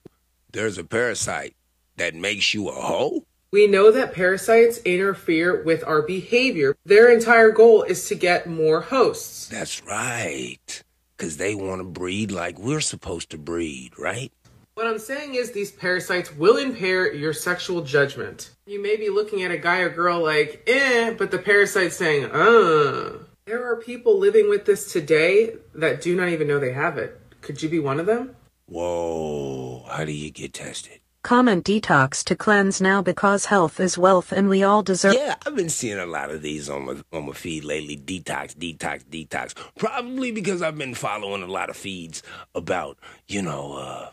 [0.55, 1.53] There's a parasite
[1.97, 3.25] that makes you a hoe?
[3.51, 6.75] We know that parasites interfere with our behavior.
[6.85, 9.47] Their entire goal is to get more hosts.
[9.47, 10.83] That's right.
[11.15, 14.31] Because they want to breed like we're supposed to breed, right?
[14.75, 18.51] What I'm saying is these parasites will impair your sexual judgment.
[18.65, 22.31] You may be looking at a guy or girl like, eh, but the parasite's saying,
[22.31, 23.19] uh.
[23.45, 27.19] There are people living with this today that do not even know they have it.
[27.41, 28.35] Could you be one of them?
[28.67, 30.99] Whoa, how do you get tested?
[31.21, 35.13] Comment detox to cleanse now because health is wealth and we all deserve.
[35.13, 37.97] Yeah, I've been seeing a lot of these on my on my feed lately.
[37.97, 39.55] Detox, detox, detox.
[39.77, 42.97] Probably because I've been following a lot of feeds about,
[43.27, 44.09] you know, uh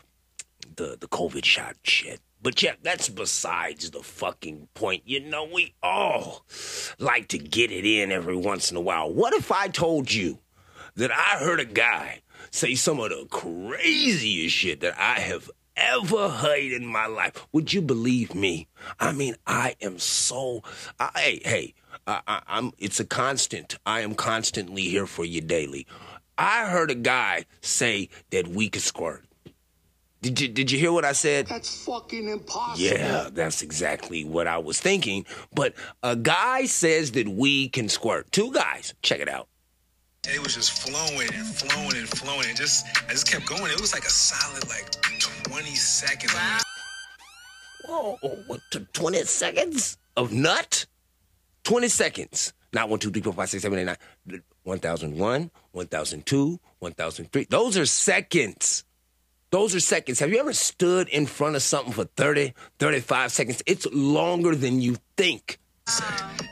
[0.75, 2.19] the the COVID shot shit.
[2.41, 5.03] But yeah, that's besides the fucking point.
[5.05, 6.45] You know, we all
[6.99, 9.11] like to get it in every once in a while.
[9.11, 10.39] What if I told you
[10.95, 12.21] that I heard a guy
[12.53, 17.47] say some of the craziest shit that I have ever heard in my life?
[17.51, 18.67] Would you believe me?
[18.99, 20.61] I mean, I am so.
[20.99, 21.73] I, hey, hey,
[22.07, 22.71] I, I, I'm.
[22.77, 23.77] It's a constant.
[23.85, 25.87] I am constantly here for you daily.
[26.37, 29.25] I heard a guy say that we could squirt.
[30.21, 31.47] Did you Did you hear what I said?
[31.47, 32.79] That's fucking impossible.
[32.79, 35.25] Yeah, that's exactly what I was thinking.
[35.53, 38.31] But a guy says that we can squirt.
[38.31, 38.93] Two guys.
[39.01, 39.47] Check it out.
[40.25, 42.47] And it was just flowing and flowing and flowing.
[42.47, 43.71] And just, I just kept going.
[43.71, 44.89] It was like a solid, like,
[45.43, 46.33] 20 seconds.
[47.85, 48.17] Whoa,
[48.47, 50.85] what, t- 20 seconds of nut?
[51.63, 52.53] 20 seconds.
[52.71, 54.41] Not 1, 2, 3, 4, 5, 6, 7, 8, 9.
[54.63, 57.47] 1001, 1002, 1003.
[57.49, 58.85] Those are seconds.
[59.51, 60.19] Those are seconds.
[60.19, 63.61] Have you ever stood in front of something for 30, 35 seconds?
[63.65, 65.59] It's longer than you think.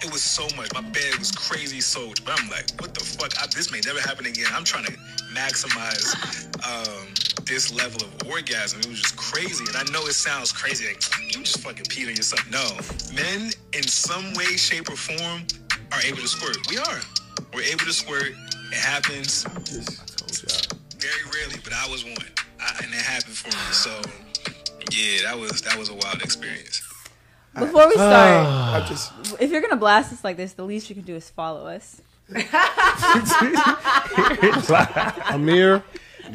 [0.03, 0.73] It was so much.
[0.73, 2.25] My bed was crazy soaked.
[2.25, 3.31] But I'm like, what the fuck?
[3.41, 4.47] I, this may never happen again.
[4.51, 4.91] I'm trying to
[5.33, 6.15] maximize
[6.65, 7.07] um,
[7.45, 8.79] this level of orgasm.
[8.79, 9.63] It was just crazy.
[9.67, 10.87] And I know it sounds crazy.
[10.87, 11.01] Like,
[11.33, 12.43] you just fucking peed on yourself.
[12.49, 12.65] No.
[13.15, 15.45] Men, in some way, shape, or form,
[15.91, 16.57] are able to squirt.
[16.69, 16.99] We are.
[17.53, 18.33] We're able to squirt.
[18.71, 19.43] It happens.
[20.99, 22.27] Very rarely, but I was one.
[22.59, 23.71] I, and it happened for me.
[23.71, 24.01] So,
[24.91, 26.81] yeah, that was that was a wild experience.
[27.57, 31.03] Before we start, just if you're gonna blast us like this, the least you can
[31.03, 32.01] do is follow us.
[35.29, 35.83] Amir,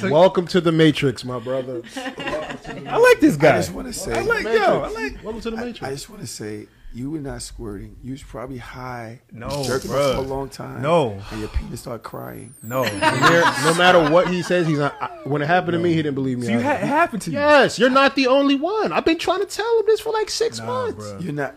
[0.02, 1.80] welcome to the Matrix, my brother.
[1.96, 3.54] I like this guy.
[3.54, 4.82] I just want to say, I like yo.
[4.82, 5.24] I like.
[5.24, 5.82] Welcome to the Matrix.
[5.82, 7.96] I just want to say, you were not squirting.
[8.02, 9.20] You was probably high.
[9.30, 10.14] No, you jerking bruh.
[10.14, 10.80] for a long time.
[10.80, 11.20] No.
[11.30, 12.54] and your penis started crying.
[12.62, 12.84] No.
[12.84, 14.94] Amir, no matter what he says, he's not.
[15.00, 16.46] I- When it happened to me, he didn't believe me.
[16.46, 16.64] So you either.
[16.66, 17.36] had it happened to you.
[17.38, 18.92] Yes, you're not the only one.
[18.92, 21.14] I've been trying to tell him this for like six months.
[21.20, 21.54] You're not.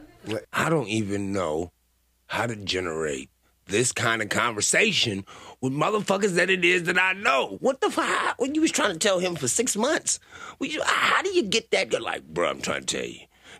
[0.51, 1.71] I don't even know
[2.27, 3.29] how to generate
[3.67, 5.23] this kind of conversation
[5.61, 7.57] with motherfuckers that it is that I know.
[7.61, 8.35] What the fuck?
[8.39, 10.19] When you was trying to tell him for six months,
[10.59, 11.91] you, how do you get that?
[11.91, 13.19] You're like, bro, I'm trying to tell you,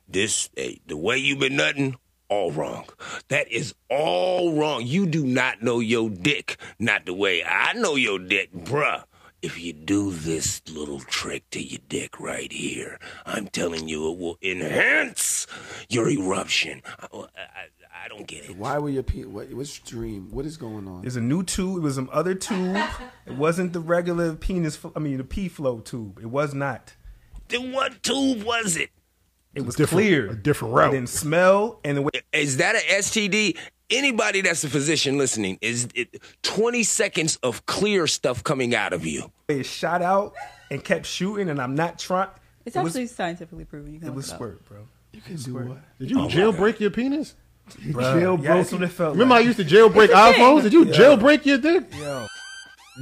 [0.10, 1.96] this, hey, the way you been nutting,
[2.30, 2.86] all wrong.
[3.30, 4.86] That is all wrong.
[4.86, 9.04] You do not know your dick, not the way I know your dick, bruh.
[9.42, 14.18] If you do this little trick to your dick right here, I'm telling you, it
[14.20, 15.48] will enhance
[15.88, 16.82] your eruption.
[17.00, 18.58] I, I, I don't get it.
[18.58, 19.28] Why were your penis?
[19.28, 20.30] What, what's your dream?
[20.32, 21.02] What is going on?
[21.02, 21.78] There's a new tube.
[21.78, 22.76] It was some other tube.
[23.26, 24.76] it wasn't the regular penis.
[24.76, 26.20] fl- I mean, the pee flow tube.
[26.22, 26.96] It was not.
[27.48, 28.90] Then what tube was it?
[29.56, 30.30] It was Different- clear.
[30.30, 30.92] a different It route.
[30.92, 33.58] didn't smell, and the way Is that a STD?
[33.92, 39.06] Anybody that's a physician listening, is it 20 seconds of clear stuff coming out of
[39.06, 39.32] you?
[39.48, 40.34] it shot out
[40.70, 42.30] and kept shooting, and I'm not trying.
[42.66, 43.92] It's it was, actually scientifically proven.
[43.94, 44.36] You can it was up.
[44.36, 44.88] squirt, bro.
[45.14, 45.78] You can do what?
[45.98, 47.34] Did you Oh jailbreak your penis?
[47.82, 49.42] Bruh, jailbreak yeah, that's what it felt Remember, like.
[49.44, 50.42] I used to jailbreak It's a thing.
[50.42, 50.62] iPhones.
[50.64, 50.94] Did you Yo.
[50.94, 51.86] jailbreak your dick?
[51.98, 52.28] Yo,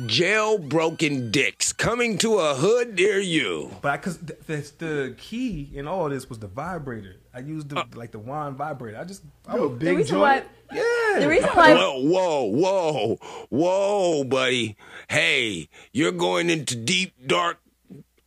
[0.06, 3.72] jailbroken dicks coming to a hood near you.
[3.82, 7.16] But because the, the, the key in all this was the vibrator.
[7.34, 7.86] I used the, uh.
[7.96, 8.98] like the wand vibrator.
[8.98, 10.22] I just I'm a big reason joint.
[10.22, 11.20] why- yeah.
[11.20, 13.18] the reason why- Whoa, whoa, whoa,
[13.50, 14.76] whoa, buddy.
[15.08, 17.60] Hey, you're going into deep, dark,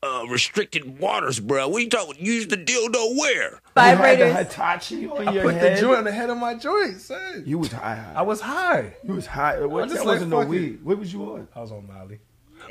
[0.03, 1.69] uh, restricted waters, bro.
[1.69, 2.25] What are you talking?
[2.25, 3.51] Use the dildo where?
[3.51, 4.37] You had the Vibrators.
[4.39, 5.77] Hitachi on I your put head.
[5.77, 7.43] the joint on the head of my joint, son.
[7.47, 8.13] You was high, high.
[8.17, 8.95] I was high.
[9.05, 9.61] You was high.
[9.65, 10.51] What, I'm just that like, wasn't no fuck it.
[10.51, 10.85] weed.
[10.85, 11.49] What was you on?
[11.55, 12.19] I was on Molly.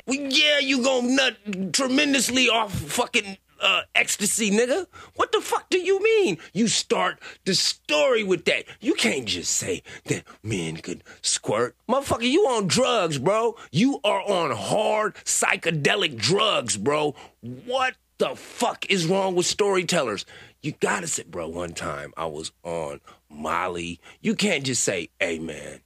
[0.06, 4.86] Well, yeah, you gonna nut tremendously off fucking uh, ecstasy, nigga.
[5.16, 6.38] What the fuck do you mean?
[6.52, 8.64] You start the story with that.
[8.80, 11.76] You can't just say that men could squirt.
[11.88, 13.56] Motherfucker, you on drugs, bro.
[13.70, 17.14] You are on hard psychedelic drugs, bro.
[17.40, 20.26] What the fuck is wrong with storytellers?
[20.62, 23.00] You gotta say, bro, one time I was on
[23.30, 24.00] Molly.
[24.20, 25.80] You can't just say, hey, man,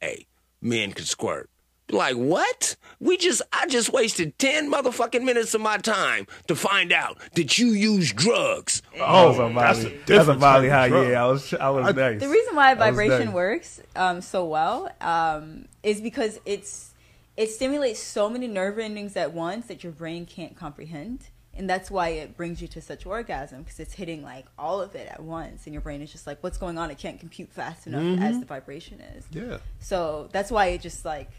[0.00, 0.26] hey,
[0.60, 1.50] men could squirt.
[1.92, 2.76] Like what?
[2.98, 7.58] We just I just wasted 10 motherfucking minutes of my time to find out that
[7.58, 8.82] you use drugs.
[8.98, 10.86] Oh, was on that's a That's a different Molly high.
[10.86, 11.54] Yeah, I was.
[11.54, 12.20] I was nice.
[12.20, 13.34] The reason why vibration nice.
[13.34, 16.92] works um, so well um, is because it's
[17.36, 21.90] it stimulates so many nerve endings at once that your brain can't comprehend, and that's
[21.90, 25.22] why it brings you to such orgasm because it's hitting like all of it at
[25.22, 28.20] once, and your brain is just like, "What's going on?" It can't compute fast enough
[28.20, 29.24] as the vibration is.
[29.30, 29.58] Yeah.
[29.78, 31.30] So that's why it just like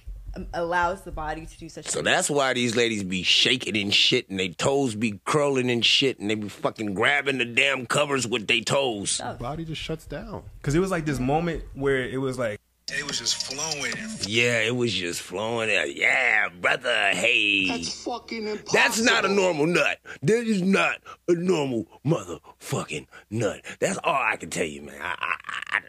[0.54, 1.88] allows the body to do such.
[1.88, 5.86] So that's why these ladies be shaking and shit and they toes be curling and
[5.86, 9.20] shit and they be fucking grabbing the damn covers with their toes.
[9.24, 9.34] Oh.
[9.36, 10.44] Body just shuts down.
[10.58, 12.60] Because it was like this moment where it was like,
[12.98, 13.94] It was just flowing.
[14.28, 15.96] Yeah, it was just flowing out.
[15.96, 17.68] Yeah, brother, hey.
[17.68, 18.72] That's fucking impossible.
[18.74, 20.00] That's not a normal nut.
[20.24, 23.62] That is not a normal motherfucking nut.
[23.80, 25.00] That's all I can tell you, man.
[25.02, 25.82] I, I, I,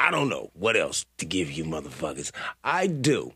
[0.00, 2.32] I, don't know what else to give you, motherfuckers.
[2.64, 3.34] I do,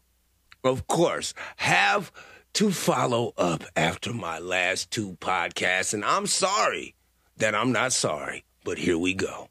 [0.63, 2.11] of course, have
[2.55, 6.95] to follow up after my last two podcasts, and I'm sorry
[7.37, 9.49] that I'm not sorry, but here we go.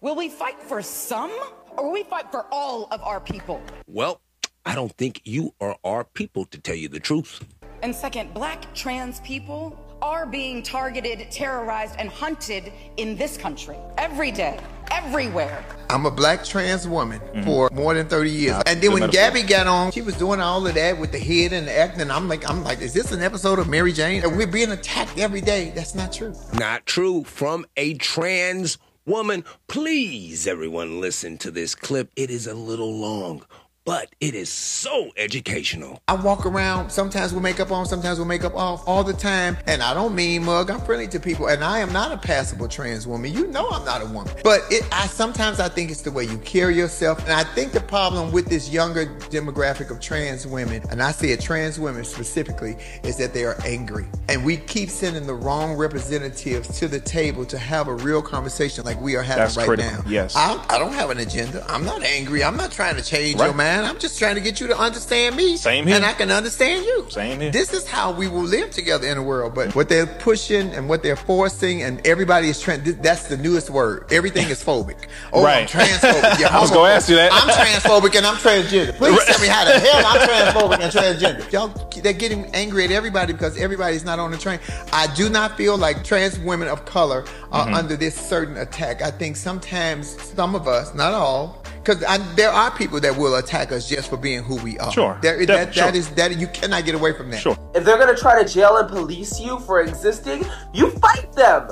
[0.00, 1.32] Will we fight for some
[1.76, 3.62] or will we fight for all of our people?
[3.86, 4.20] Well,
[4.64, 7.44] I don't think you are our people, to tell you the truth.
[7.82, 14.30] And second, black trans people are being targeted, terrorized, and hunted in this country every
[14.30, 14.58] day,
[14.96, 15.64] everywhere.
[15.88, 17.42] I'm a black trans woman mm-hmm.
[17.44, 18.62] for more than 30 years.
[18.66, 21.52] and then when Gabby got on, she was doing all of that with the head
[21.52, 22.10] and the acting.
[22.10, 24.24] I'm like, I'm like, is this an episode of Mary Jane?
[24.24, 25.72] And we're being attacked every day.
[25.74, 26.34] That's not true.
[26.54, 29.44] Not true from a trans woman.
[29.68, 32.10] Please, everyone, listen to this clip.
[32.16, 33.44] It is a little long,
[33.86, 36.02] but it is so educational.
[36.08, 39.56] I walk around sometimes with makeup on, sometimes with makeup off all the time.
[39.68, 40.70] And I don't mean mug.
[40.70, 41.46] I'm friendly to people.
[41.46, 43.32] And I am not a passable trans woman.
[43.32, 44.34] You know I'm not a woman.
[44.42, 47.20] But it I sometimes I think it's the way you carry yourself.
[47.22, 51.30] And I think the problem with this younger demographic of trans women, and I say
[51.30, 54.06] it trans women specifically, is that they are angry.
[54.28, 58.84] And we keep sending the wrong representatives to the table to have a real conversation
[58.84, 60.10] like we are having That's right critical, now.
[60.10, 60.34] yes.
[60.34, 61.64] I, I don't have an agenda.
[61.68, 62.42] I'm not angry.
[62.42, 63.56] I'm not trying to change your Right.
[63.82, 63.86] Mind.
[63.94, 65.56] I'm just trying to get you to understand me.
[65.56, 65.96] Same here.
[65.96, 67.06] And I can understand you.
[67.10, 67.50] Same here.
[67.50, 69.54] This is how we will live together in the world.
[69.54, 72.82] But what they're pushing and what they're forcing, and everybody is trying.
[73.02, 74.12] That's the newest word.
[74.12, 74.96] Everything is phobic.
[75.32, 75.68] Oh, I'm Right.
[75.68, 76.38] transphobic.
[76.40, 77.30] You're I was gonna ask you that.
[77.32, 78.94] I'm transphobic and I'm transgender.
[78.96, 81.52] Please tell me how the hell I'm transphobic and transgender.
[81.52, 84.60] Y'all, they're getting angry at everybody because everybody's not on the train.
[84.92, 87.74] I do not feel like trans women of color are Mhm.
[87.74, 89.02] under this certain attack.
[89.02, 93.70] I think sometimes some of us, not all, because there are people that will attack
[93.70, 94.90] us just for being who we are.
[94.90, 95.18] Sure.
[95.22, 95.94] There, that, that sure.
[95.94, 97.40] is that you cannot get away from that.
[97.40, 97.56] Sure.
[97.74, 101.68] If they're gonna try to jail and police you for existing, you fight them.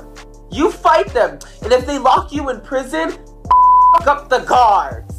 [0.53, 1.41] You fight them.
[1.63, 5.15] And if they lock you in prison, fuck up the guards.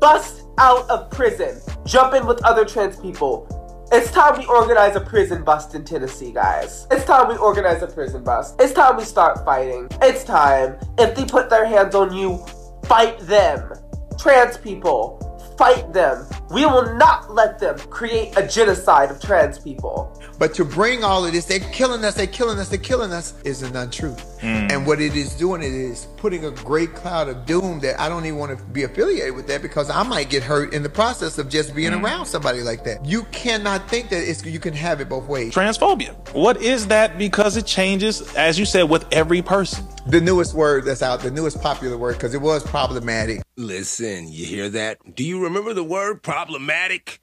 [0.00, 1.60] Bust out of prison.
[1.86, 3.48] Jump in with other trans people.
[3.92, 6.88] It's time we organize a prison bust in Tennessee, guys.
[6.90, 8.56] It's time we organize a prison bust.
[8.58, 9.86] It's time we start fighting.
[10.02, 10.76] It's time.
[10.98, 12.44] If they put their hands on you,
[12.86, 13.72] fight them.
[14.18, 15.18] Trans people,
[15.58, 16.26] fight them.
[16.50, 20.10] We will not let them create a genocide of trans people.
[20.36, 23.34] But to bring all of this, they're killing us, they're killing us, they're killing us,
[23.44, 24.40] is an untruth.
[24.40, 24.72] Mm.
[24.72, 28.08] And what it is doing, it is putting a great cloud of doom that I
[28.08, 30.88] don't even want to be affiliated with that because I might get hurt in the
[30.88, 32.02] process of just being Mm.
[32.02, 33.04] around somebody like that.
[33.04, 35.54] You cannot think that it's you can have it both ways.
[35.54, 36.14] Transphobia.
[36.34, 37.16] What is that?
[37.16, 39.86] Because it changes, as you said, with every person.
[40.06, 43.40] The newest word that's out, the newest popular word, because it was problematic.
[43.56, 44.98] Listen, you hear that?
[45.14, 47.22] Do you remember the word problematic?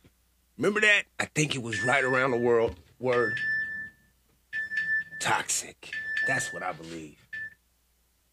[0.58, 1.04] Remember that?
[1.20, 3.40] I think it was right around the world word
[5.20, 5.92] toxic.
[6.28, 7.18] That's what I believe.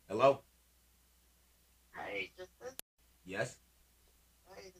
[0.09, 0.41] Hello?
[1.95, 2.31] Hey,
[3.27, 3.59] Yes?
[4.57, 4.71] Hey,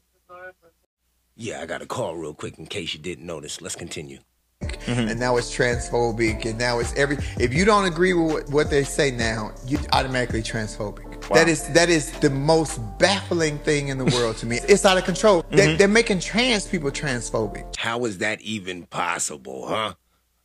[1.35, 3.61] Yeah, I got a call real quick in case you didn't notice.
[3.61, 4.19] Let's continue.
[4.61, 5.07] Mm-hmm.
[5.07, 7.17] and now it's transphobic, and now it's every.
[7.39, 11.29] If you don't agree with what, what they say now, you automatically transphobic.
[11.29, 11.35] wow.
[11.35, 14.59] That is that is the most baffling thing in the world to me.
[14.67, 15.45] It's out of control.
[15.49, 15.77] They, mm-hmm.
[15.77, 17.77] they're making trans people transphobic.
[17.77, 19.93] How is that even possible, huh?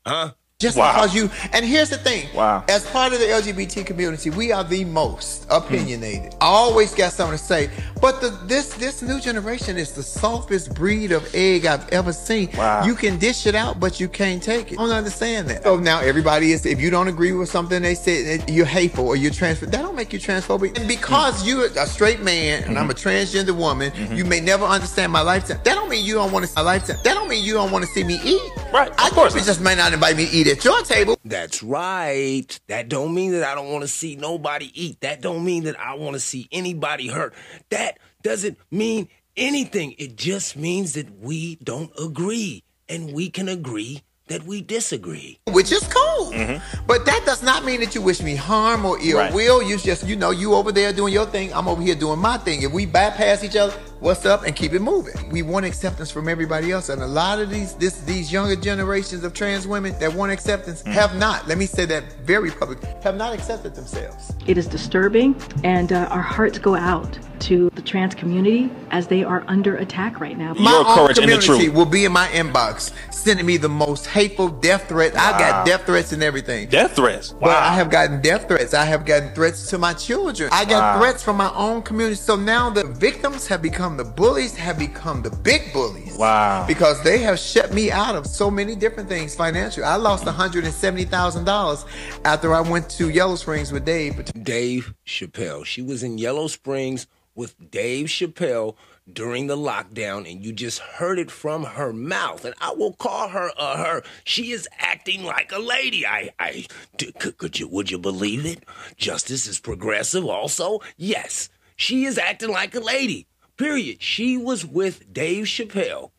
[0.06, 0.32] Huh?
[0.64, 0.94] Just Wow.
[0.94, 2.26] because you and here's the thing.
[2.34, 2.64] Wow.
[2.70, 6.32] As part of the LGBT community, we are the most opinionated.
[6.32, 6.42] Hmm.
[6.42, 7.68] I always got something to say.
[8.00, 12.48] But the this this new generation is the softest breed of egg I've ever seen.
[12.56, 12.82] Wow.
[12.86, 14.78] You can dish it out, but you can't take it.
[14.78, 15.64] I don't understand that.
[15.64, 19.16] So now everybody is if you don't agree with something they say you're hateful or
[19.16, 20.78] you're trans that don't make you transphobic.
[20.78, 21.48] And because hmm.
[21.48, 23.06] you're a straight man and I'm a hmm.
[23.06, 25.60] transgender woman, you may never understand my lifestyle.
[25.62, 27.02] That don't mean you don't want to see my lifestyle.
[27.02, 28.40] That don't mean you don't want to see me eat.
[28.72, 28.90] Right.
[28.98, 29.34] I of course.
[29.34, 31.18] You just may not invite me to eat at your table.
[31.24, 32.58] That's right.
[32.68, 35.00] That don't mean that I don't want to see nobody eat.
[35.00, 37.34] That don't mean that I want to see anybody hurt.
[37.70, 39.94] That doesn't mean anything.
[39.98, 45.38] It just means that we don't agree and we can agree that we disagree.
[45.48, 46.32] which is cool.
[46.32, 46.86] Mm-hmm.
[46.86, 49.34] But that does not mean that you wish me harm or ill Right.
[49.34, 49.62] will.
[49.62, 51.52] You just, you know, you over there doing your thing.
[51.52, 52.62] I'm over here doing my thing.
[52.62, 53.74] If we bypass each other,
[54.04, 55.30] what's up, and keep it moving.
[55.30, 59.24] We want acceptance from everybody else, and a lot of these, this, these younger generations
[59.24, 61.48] of trans women that want acceptance have not.
[61.48, 62.82] Let me say that very public.
[63.02, 64.32] Have not accepted themselves.
[64.46, 69.24] It is disturbing, and uh, our hearts go out to the trans community as they
[69.24, 70.54] are under attack right now.
[70.54, 75.16] My own community will be in my inbox sending me the most hateful death threats.
[75.16, 76.68] I got death threats and everything.
[76.68, 77.32] Death threats.
[77.32, 78.74] But I have gotten death threats.
[78.74, 80.50] I have gotten threats to my children.
[80.52, 81.00] I got Wow.
[81.00, 82.16] threats from my own community.
[82.16, 86.16] So now the victims have become the bullies, have become the big bullies.
[86.16, 86.66] Wow.
[86.66, 89.84] Because they have shut me out of so many different things financially.
[89.84, 91.84] I lost $170,000
[92.24, 94.24] after I went to Yellow Springs with Dave.
[94.42, 95.64] Dave Chappelle.
[95.64, 98.76] She was in Yellow Springs with Dave Chappelle
[99.12, 102.44] during the lockdown, and you just heard it from her mouth.
[102.44, 104.02] And I will call her a her.
[104.24, 106.06] She is acting like a lady.
[106.06, 106.66] I, I,
[106.96, 108.64] d- could, could you, would you believe it?
[108.96, 110.24] Justice is progressive.
[110.24, 113.26] Also, yes, she is acting like a lady.
[113.56, 114.02] Period.
[114.02, 116.10] She was with Dave Chappelle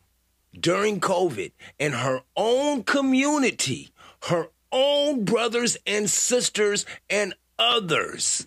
[0.58, 3.90] during COVID, and her own community,
[4.24, 8.46] her own brothers and sisters and others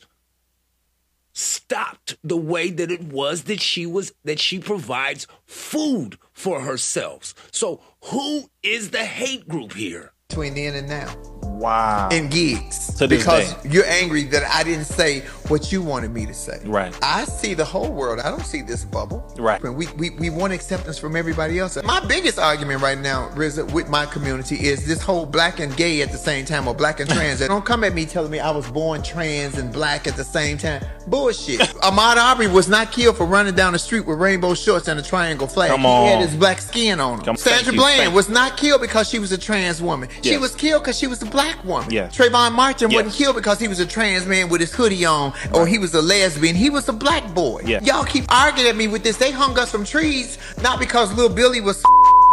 [1.34, 7.34] stopped the way that it was that she was that she provides food for herself.
[7.52, 10.12] So who is the hate group here?
[10.28, 11.39] Between then and now.
[11.60, 12.08] Wow.
[12.10, 12.94] In gigs.
[12.96, 13.70] To this because day.
[13.70, 16.62] you're angry that I didn't say what you wanted me to say.
[16.64, 16.98] Right.
[17.02, 18.20] I see the whole world.
[18.20, 19.30] I don't see this bubble.
[19.38, 19.62] Right.
[19.62, 21.78] And we, we, we want acceptance from everybody else.
[21.84, 26.02] My biggest argument right now, RZA, with my community is this whole black and gay
[26.02, 27.40] at the same time or black and trans.
[27.48, 30.58] don't come at me telling me I was born trans and black at the same
[30.58, 30.82] time.
[31.08, 31.60] Bullshit.
[31.82, 35.04] Ahmaud Arbery was not killed for running down the street with rainbow shorts and a
[35.04, 35.72] triangle flag.
[35.72, 36.06] Come on.
[36.06, 37.26] He had his black skin on him.
[37.26, 40.10] Come- Sandra you, Bland was not killed because she was a trans woman.
[40.22, 41.92] She was killed because she was a black woman.
[41.92, 42.16] Yes.
[42.16, 45.68] Trayvon Martin wasn't killed because he was a trans man with his hoodie on or
[45.68, 46.56] he was a lesbian.
[46.56, 47.62] He was a black boy.
[47.84, 49.18] Y'all keep arguing at me with this.
[49.18, 51.84] They hung us from trees not because Lil Billy was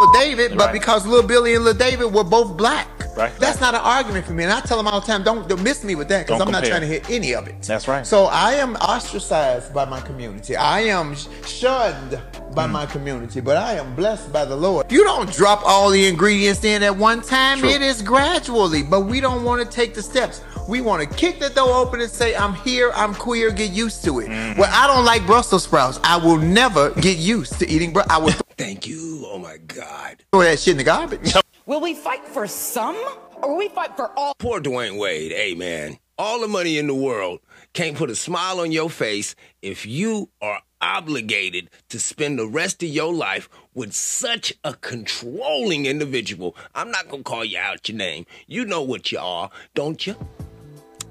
[0.00, 0.72] Lil David, but Right.
[0.72, 2.88] because Lil Billy and Lil David were both black.
[3.16, 3.32] Right.
[3.38, 4.44] That's not an argument for me.
[4.44, 6.50] And I tell them all the time, don't, don't miss me with that because I'm
[6.50, 7.62] not trying to hear any of it.
[7.62, 8.06] That's right.
[8.06, 10.54] So I am ostracized by my community.
[10.54, 11.14] I am
[11.46, 12.20] shunned
[12.54, 12.72] by hmm.
[12.72, 14.92] my community, but I am blessed by the Lord.
[14.92, 17.60] You don't drop all the ingredients in at one time.
[17.60, 17.70] True.
[17.70, 20.42] It is gradually, but we don't want to take the steps.
[20.68, 24.02] We want to kick the door open and say, I'm here, I'm queer, get used
[24.04, 24.28] to it.
[24.28, 24.60] Mm-hmm.
[24.60, 26.00] Well, I don't like Brussels sprouts.
[26.02, 28.12] I will never get used to eating Brussels.
[28.12, 29.24] I will Thank you.
[29.26, 30.24] Oh my God.
[30.32, 31.34] throw that shit in the garbage.
[31.66, 32.96] Will we fight for some
[33.42, 34.34] or will we fight for all?
[34.38, 35.32] Poor Dwyane Wade.
[35.32, 37.40] Hey man, all the money in the world
[37.72, 42.82] can't put a smile on your face if you are obligated to spend the rest
[42.82, 46.56] of your life with such a controlling individual.
[46.74, 48.26] I'm not gonna call you out your name.
[48.46, 50.16] You know what you are, don't you?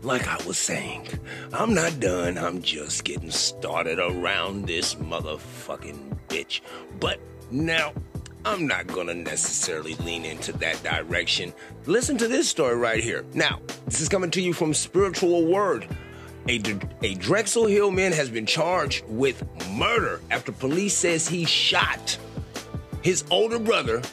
[0.05, 1.07] Like I was saying,
[1.51, 2.37] I'm not done.
[2.37, 6.61] I'm just getting started around this motherfucking bitch.
[6.99, 7.91] But now,
[8.45, 11.51] I'm not gonna necessarily lean into that direction.
[11.87, 13.25] Listen to this story right here.
[13.33, 15.87] Now, this is coming to you from Spiritual Word.
[16.47, 16.61] A,
[17.01, 22.15] a Drexel Hill man has been charged with murder after police says he shot
[23.01, 24.03] his older brother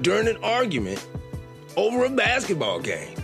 [0.00, 1.04] during an argument
[1.76, 3.19] over a basketball game.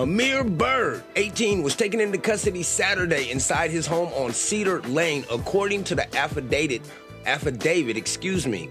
[0.00, 5.84] Amir Bird, 18, was taken into custody Saturday inside his home on Cedar Lane, according
[5.84, 6.80] to the affidavit,
[7.26, 8.70] affidavit, excuse me,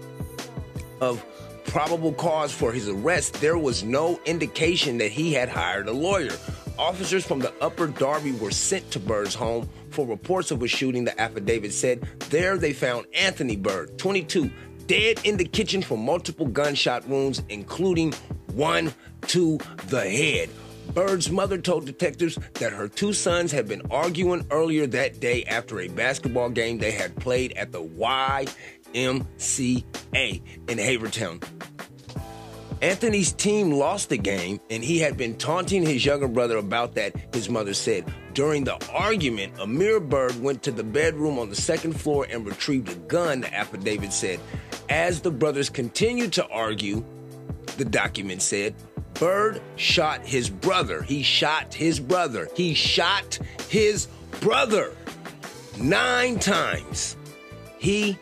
[1.00, 1.24] of
[1.66, 3.34] probable cause for his arrest.
[3.34, 6.32] There was no indication that he had hired a lawyer.
[6.76, 11.04] Officers from the Upper Darby were sent to Bird's home for reports of a shooting.
[11.04, 12.00] The affidavit said
[12.30, 14.50] there they found Anthony Bird, 22,
[14.88, 18.14] dead in the kitchen from multiple gunshot wounds, including
[18.52, 18.92] one
[19.28, 20.50] to the head.
[20.94, 25.80] Bird's mother told detectives that her two sons had been arguing earlier that day after
[25.80, 28.44] a basketball game they had played at the YMCA
[28.94, 31.42] in Havertown.
[32.82, 37.14] Anthony's team lost the game, and he had been taunting his younger brother about that,
[37.34, 38.10] his mother said.
[38.32, 42.88] During the argument, Amir Bird went to the bedroom on the second floor and retrieved
[42.88, 44.40] a gun, the affidavit said.
[44.88, 47.04] As the brothers continued to argue,
[47.76, 48.74] the document said,
[49.14, 51.02] Bird shot his brother.
[51.02, 52.48] He shot his brother.
[52.54, 53.38] He shot
[53.68, 54.08] his
[54.40, 54.96] brother
[55.78, 57.16] nine times.
[57.78, 58.18] He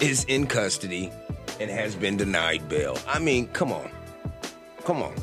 [0.00, 1.12] is in custody
[1.60, 2.98] and has been denied bail.
[3.06, 3.90] I mean, come on.
[4.84, 5.14] Come on.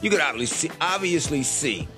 [0.00, 1.88] You could obviously see, obviously see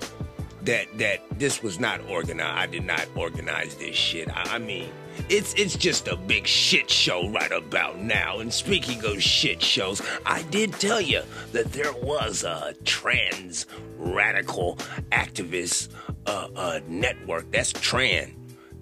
[0.63, 2.57] that that this was not organized.
[2.57, 4.29] I did not organize this shit.
[4.29, 4.89] I, I mean,
[5.29, 8.39] it's it's just a big shit show right about now.
[8.39, 13.65] And speaking of shit shows, I did tell you that there was a trans
[13.97, 14.77] radical
[15.11, 15.89] activist
[16.25, 17.51] uh, uh, network.
[17.51, 18.33] That's Tran.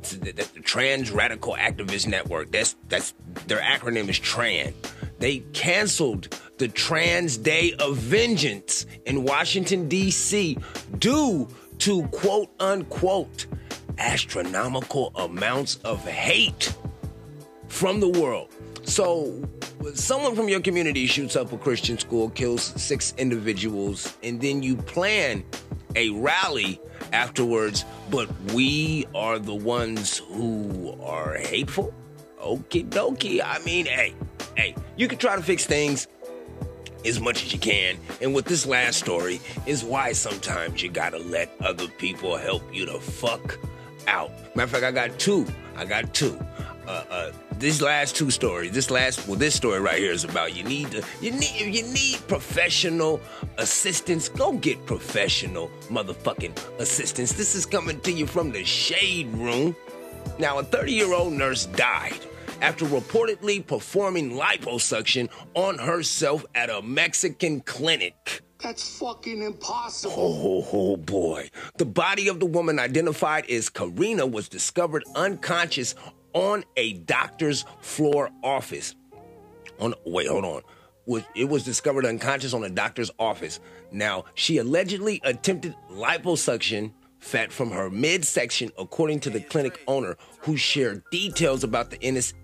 [0.04, 2.52] The, the, Trans Radical Activist Network.
[2.52, 3.14] That's that's
[3.48, 4.74] their acronym is Tran.
[5.20, 10.58] They canceled the Trans Day of Vengeance in Washington D.C.
[10.98, 11.48] due
[11.80, 13.46] to quote unquote
[14.04, 16.76] astronomical amounts of hate
[17.70, 18.50] from the world.
[18.84, 19.42] So,
[19.94, 24.76] someone from your community shoots up a Christian school, kills six individuals, and then you
[24.76, 25.44] plan
[25.96, 26.82] a rally
[27.14, 31.94] afterwards, but we are the ones who are hateful?
[32.42, 33.42] Okie dokie.
[33.44, 34.14] I mean, hey,
[34.58, 36.08] hey, you can try to fix things
[37.06, 37.98] as much as you can.
[38.22, 42.86] And with this last story is why sometimes you gotta let other people help you
[42.86, 43.58] to fuck
[44.08, 44.32] out.
[44.56, 45.46] Matter of fact, I got two.
[45.76, 46.40] I got two.
[46.88, 50.56] Uh, uh, these last two stories, this last, well, this story right here is about
[50.56, 53.22] you need to, you need, if you need professional
[53.58, 57.32] assistance, go get professional motherfucking assistance.
[57.32, 59.76] This is coming to you from the shade room.
[60.40, 62.20] Now, a 30 year old nurse died
[62.62, 68.42] after reportedly performing liposuction on herself at a Mexican clinic.
[68.64, 70.16] That's fucking impossible.
[70.18, 71.50] Oh, oh, oh, boy.
[71.78, 75.96] The body of the woman identified as Karina was discovered unconscious
[76.32, 78.96] on a doctor's floor office.
[79.80, 80.62] On wait, hold on.
[81.06, 83.60] Was it was discovered unconscious on a doctor's office.
[83.92, 90.56] Now, she allegedly attempted liposuction fat from her midsection, according to the clinic owner, who
[90.56, 92.02] shared details about the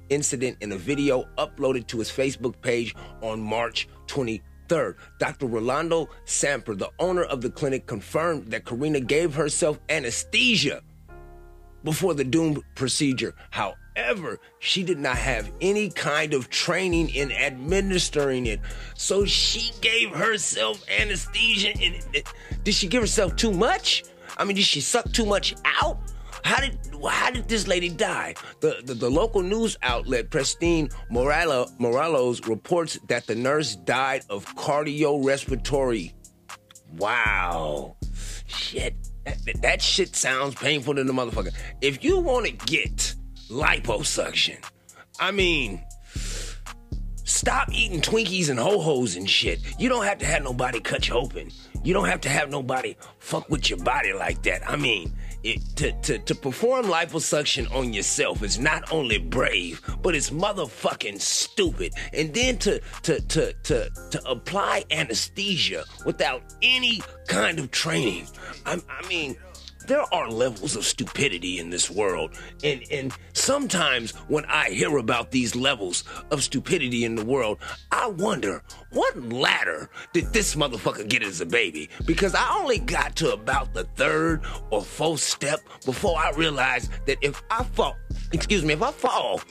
[0.09, 3.87] incident in a video uploaded to his Facebook page on March
[4.69, 4.95] 23rd.
[5.17, 5.47] Dr.
[5.47, 10.81] Rolando Samper, the owner of the clinic, confirmed that Karina gave herself anesthesia
[11.83, 13.33] before the doomed procedure.
[13.51, 18.59] However, she did not have any kind of training in administering it.
[18.95, 21.73] So she gave herself anesthesia.
[21.81, 22.23] And
[22.63, 24.03] did she give herself too much?
[24.37, 25.97] I mean, did she suck too much out?
[26.43, 26.77] How did
[27.07, 28.35] how did this lady die?
[28.59, 34.45] The the, the local news outlet Pristine Moralo, Morelos reports that the nurse died of
[34.55, 36.13] cardiorespiratory.
[36.97, 37.95] Wow,
[38.47, 38.95] shit.
[39.25, 41.53] That, that shit sounds painful to the motherfucker.
[41.81, 43.15] If you want to get
[43.49, 44.63] liposuction,
[45.19, 45.83] I mean,
[47.25, 49.59] stop eating Twinkies and ho hos and shit.
[49.77, 51.51] You don't have to have nobody cut you open.
[51.83, 54.67] You don't have to have nobody fuck with your body like that.
[54.69, 55.13] I mean,
[55.43, 61.19] it, to, to, to perform liposuction on yourself is not only brave, but it's motherfucking
[61.19, 61.93] stupid.
[62.13, 68.27] And then to to to to to apply anesthesia without any kind of training.
[68.65, 69.37] I, I mean,
[69.89, 72.37] there are levels of stupidity in this world.
[72.63, 77.57] And and sometimes when I hear about these levels of stupidity in the world,
[77.91, 78.61] I wonder
[78.91, 81.89] what ladder did this motherfucker get as a baby?
[82.05, 87.17] Because I only got to about the third or fourth step before I realized that
[87.21, 87.97] if I fall,
[88.31, 89.41] excuse me, if I fall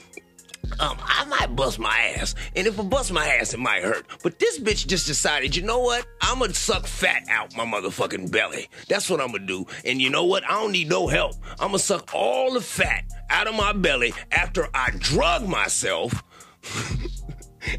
[0.79, 2.35] um, I might bust my ass.
[2.55, 4.05] And if I bust my ass, it might hurt.
[4.23, 6.05] But this bitch just decided, you know what?
[6.21, 8.69] I'm gonna suck fat out my motherfucking belly.
[8.87, 9.65] That's what I'm gonna do.
[9.85, 10.43] And you know what?
[10.45, 11.35] I don't need no help.
[11.59, 16.23] I'm gonna suck all the fat out of my belly after I drug myself.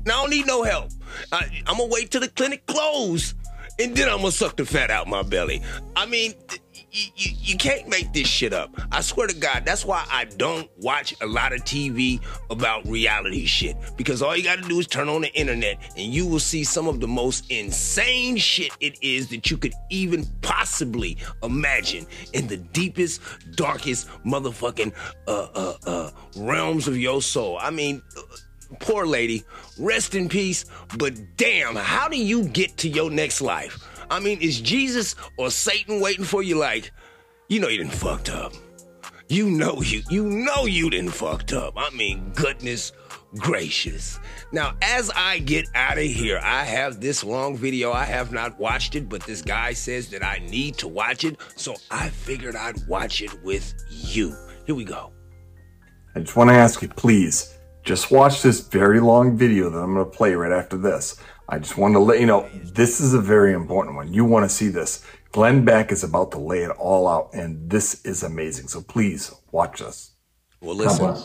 [0.05, 0.91] now I don't need no help.
[1.33, 3.35] I, I'm gonna wait till the clinic close.
[3.79, 5.63] And then I'm gonna suck the fat out my belly.
[5.97, 6.35] I mean,
[6.93, 8.75] you, you, can't make this shit up.
[8.91, 12.21] I swear to God, that's why I don't watch a lot of TV
[12.51, 13.77] about reality shit.
[13.97, 16.89] Because all you gotta do is turn on the internet and you will see some
[16.89, 22.57] of the most insane shit it is that you could even possibly imagine in the
[22.57, 23.21] deepest,
[23.55, 24.93] darkest motherfucking
[25.29, 27.59] uh, uh, uh, realms of your soul.
[27.61, 28.03] I mean,
[28.79, 29.45] poor lady,
[29.79, 30.65] rest in peace,
[30.97, 33.90] but damn, how do you get to your next life?
[34.11, 36.93] I mean, is Jesus or Satan waiting for you like,
[37.49, 38.53] you know you didn't fucked up.
[39.29, 41.75] You know you you know you didn't fucked up.
[41.77, 42.93] I mean, goodness
[43.37, 44.19] gracious.
[44.53, 47.93] Now, as I get out of here, I have this long video.
[47.93, 51.39] I have not watched it, but this guy says that I need to watch it,
[51.57, 54.35] so I figured I'd watch it with you.
[54.67, 55.13] Here we go.
[56.15, 59.95] I just want to ask you, please, just watch this very long video that I'm
[59.95, 61.21] going to play right after this.
[61.51, 64.13] I just want to let you know this is a very important one.
[64.13, 65.05] You want to see this.
[65.33, 68.69] Glenn Beck is about to lay it all out, and this is amazing.
[68.69, 70.13] So please watch us.
[70.61, 71.17] Well, listen.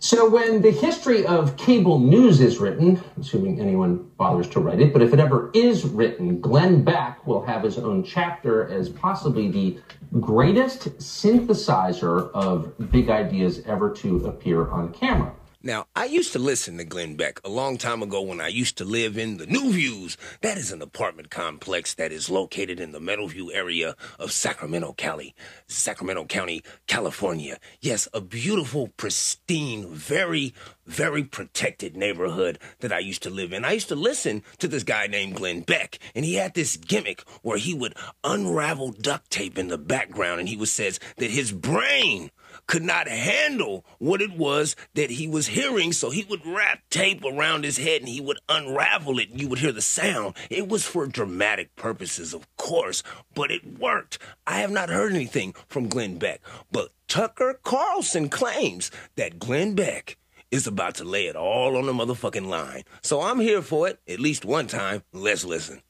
[0.00, 4.92] So, when the history of cable news is written, assuming anyone bothers to write it,
[4.92, 9.50] but if it ever is written, Glenn Beck will have his own chapter as possibly
[9.50, 9.78] the
[10.20, 15.32] greatest synthesizer of big ideas ever to appear on camera.
[15.66, 18.76] Now, I used to listen to Glenn Beck a long time ago when I used
[18.76, 20.18] to live in the New Views.
[20.42, 25.34] That is an apartment complex that is located in the Meadowview area of Sacramento County,
[25.66, 27.58] Sacramento County, California.
[27.80, 30.52] Yes, a beautiful, pristine, very,
[30.84, 33.64] very protected neighborhood that I used to live in.
[33.64, 37.22] I used to listen to this guy named Glenn Beck, and he had this gimmick
[37.40, 41.52] where he would unravel duct tape in the background, and he would says that his
[41.52, 42.30] brain
[42.66, 47.24] could not handle what it was that he was hearing, so he would wrap tape
[47.24, 50.34] around his head and he would unravel it and you would hear the sound.
[50.50, 53.02] It was for dramatic purposes, of course,
[53.34, 54.18] but it worked.
[54.46, 56.40] I have not heard anything from Glenn Beck,
[56.70, 60.16] but Tucker Carlson claims that Glenn Beck
[60.50, 62.84] is about to lay it all on the motherfucking line.
[63.02, 65.02] So I'm here for it, at least one time.
[65.12, 65.82] Let's listen.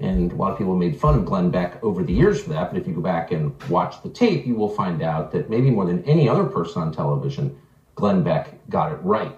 [0.00, 2.72] And a lot of people made fun of Glenn Beck over the years for that.
[2.72, 5.70] But if you go back and watch the tape, you will find out that maybe
[5.70, 7.58] more than any other person on television,
[7.94, 9.36] Glenn Beck got it right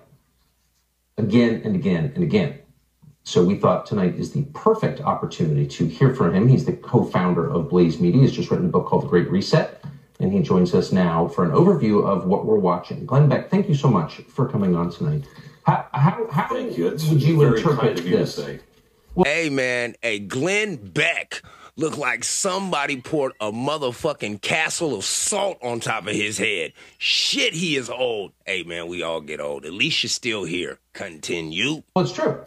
[1.18, 2.58] again and again and again.
[3.24, 6.48] So we thought tonight is the perfect opportunity to hear from him.
[6.48, 8.20] He's the co-founder of Blaze Media.
[8.20, 9.82] He's just written a book called The Great Reset,
[10.18, 13.06] and he joins us now for an overview of what we're watching.
[13.06, 15.24] Glenn Beck, thank you so much for coming on tonight.
[15.64, 16.88] How, how, how Thank you.
[16.88, 18.40] It's would you interpret kind of you to this?
[19.14, 21.42] Hey man, a Glenn Beck
[21.76, 26.72] looked like somebody poured a motherfucking castle of salt on top of his head.
[26.96, 28.32] Shit, he is old.
[28.46, 29.66] Hey man, we all get old.
[29.66, 30.78] At least you're still here.
[30.94, 31.82] Continue.
[31.94, 32.42] It's true.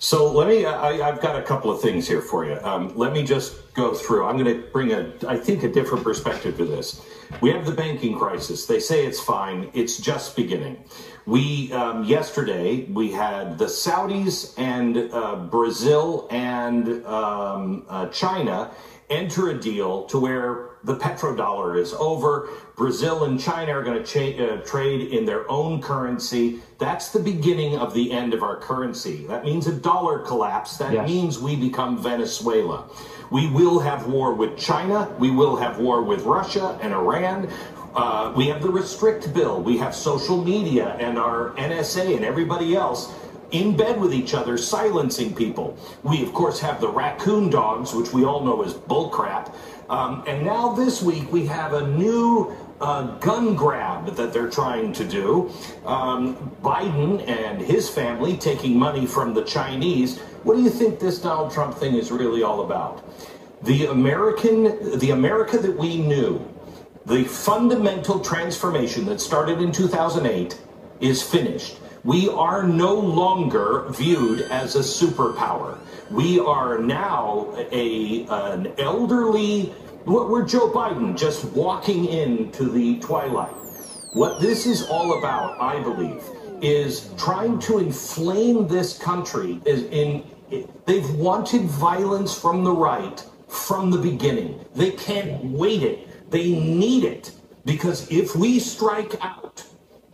[0.00, 2.58] So let me, I, I've got a couple of things here for you.
[2.62, 4.24] Um, let me just go through.
[4.24, 7.06] I'm going to bring a, I think, a different perspective to this.
[7.40, 8.66] We have the banking crisis.
[8.66, 9.70] They say it's fine.
[9.74, 10.82] It's just beginning.
[11.30, 18.72] We, um, yesterday, we had the Saudis and uh, Brazil and um, uh, China
[19.10, 22.48] enter a deal to where the petrodollar is over.
[22.74, 26.58] Brazil and China are going to uh, trade in their own currency.
[26.78, 29.24] That's the beginning of the end of our currency.
[29.28, 30.78] That means a dollar collapse.
[30.78, 31.08] That Yes.
[31.08, 32.88] means we become Venezuela.
[33.30, 35.08] We will have war with China.
[35.20, 37.48] We will have war with Russia and Iran.
[37.94, 39.60] Uh, we have the restrict bill.
[39.62, 43.12] We have social media and our NSA and everybody else
[43.50, 45.76] in bed with each other, silencing people.
[46.02, 49.54] We, of course, have the raccoon dogs, which we all know is bullcrap.
[49.88, 54.92] Um, and now this week we have a new uh, gun grab that they're trying
[54.92, 55.50] to do.
[55.84, 60.18] Um, Biden and his family taking money from the Chinese.
[60.44, 63.04] What do you think this Donald Trump thing is really all about?
[63.62, 66.38] The American, the America that we knew,
[67.10, 70.56] the fundamental transformation that started in 2008
[71.00, 71.80] is finished.
[72.04, 75.76] We are no longer viewed as a superpower.
[76.08, 79.74] We are now a an elderly.
[80.06, 83.54] We're Joe Biden just walking into the twilight.
[84.12, 86.22] What this is all about, I believe,
[86.62, 89.60] is trying to inflame this country.
[89.64, 90.22] Is in
[90.86, 94.64] they've wanted violence from the right from the beginning.
[94.76, 96.06] They can't wait it.
[96.30, 97.32] They need it
[97.64, 99.64] because if we strike out,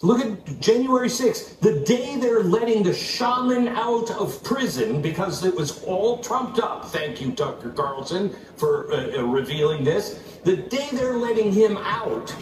[0.02, 5.54] look at January 6th, the day they're letting the shaman out of prison because it
[5.54, 6.86] was all trumped up.
[6.86, 10.38] Thank you, Tucker Carlson, for uh, uh, revealing this.
[10.44, 12.34] The day they're letting him out,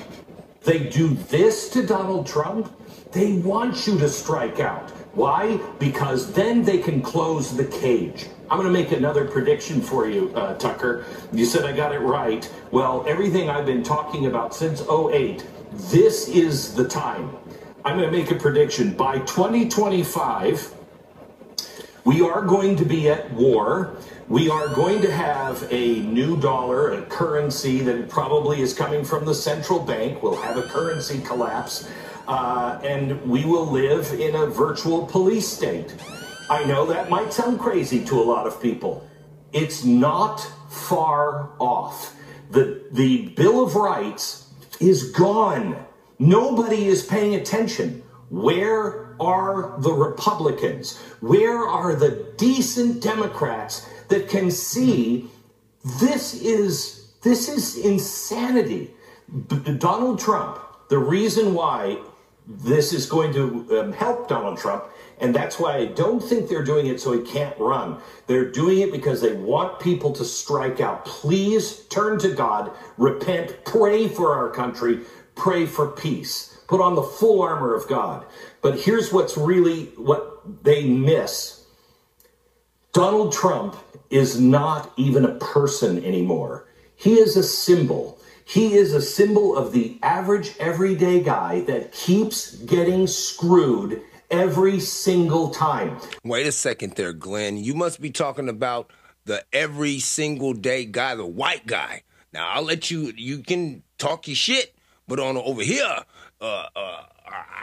[0.63, 2.73] they do this to Donald Trump.
[3.13, 4.91] They want you to strike out.
[5.15, 5.59] Why?
[5.79, 8.27] Because then they can close the cage.
[8.51, 11.07] I'm going to make another prediction for you, uh, Tucker.
[11.33, 12.51] You said I got it right.
[12.71, 17.35] Well, everything I've been talking about since 08, this is the time.
[17.87, 18.93] I'm going to make a prediction.
[18.93, 20.75] By 2025,
[22.05, 23.97] we are going to be at war.
[24.29, 29.25] We are going to have a new dollar, a currency that probably is coming from
[29.25, 30.23] the central bank.
[30.23, 31.89] We'll have a currency collapse.
[32.29, 35.95] Uh, and we will live in a virtual police state.
[36.49, 39.09] I know that might sound crazy to a lot of people.
[39.53, 42.15] It's not far off.
[42.51, 45.85] The, the Bill of Rights is gone.
[46.19, 48.03] Nobody is paying attention.
[48.31, 50.99] Where are the Republicans?
[51.21, 55.31] Where are the decent Democrats that can see
[56.01, 58.91] this is this is insanity?
[59.49, 61.99] B- Donald Trump, the reason why
[62.47, 64.85] this is going to um, help Donald Trump.
[65.21, 67.99] And that's why I don't think they're doing it so he can't run.
[68.27, 71.05] They're doing it because they want people to strike out.
[71.05, 75.01] Please turn to God, repent, pray for our country,
[75.35, 76.59] pray for peace.
[76.67, 78.27] Put on the full armor of God.
[78.63, 81.67] But here's what's really what they miss.
[82.93, 83.77] Donald Trump
[84.11, 86.69] is not even a person anymore.
[86.97, 88.19] He is a symbol.
[88.45, 94.03] He is a symbol of the average everyday guy that keeps getting screwed
[94.35, 95.97] every single time.
[96.25, 97.57] Wait a second there, Glenn.
[97.57, 98.91] You must be talking about
[99.25, 102.03] the every single day guy, the white guy.
[102.33, 103.13] Now I'll let you.
[103.17, 104.75] You can talk your shit,
[105.07, 106.05] but on over here,
[106.41, 107.03] uh, uh,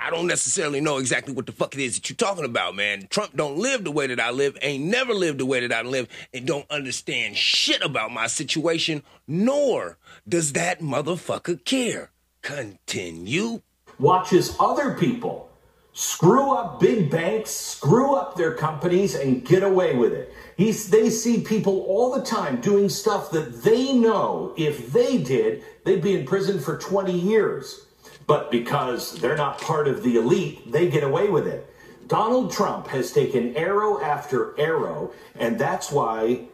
[0.04, 3.08] I don't necessarily know exactly what the fuck it is that you're talking about, man.
[3.10, 5.82] Trump don't live the way that I live, ain't never lived the way that I
[5.82, 9.98] live, and don't understand shit about my situation, nor
[10.28, 12.12] does that motherfucker care.
[12.42, 13.62] Continue.
[14.00, 15.51] Watches other people
[15.94, 20.34] screw up big banks, screw up their companies, and get away with it.
[20.56, 25.64] He's, they see people all the time doing stuff that they know if they did,
[25.84, 27.86] they'd be in prison for 20 years.
[28.28, 31.68] But because they're not part of the elite, they get away with it.
[32.08, 36.46] Donald Trump has taken arrow after arrow, and that's why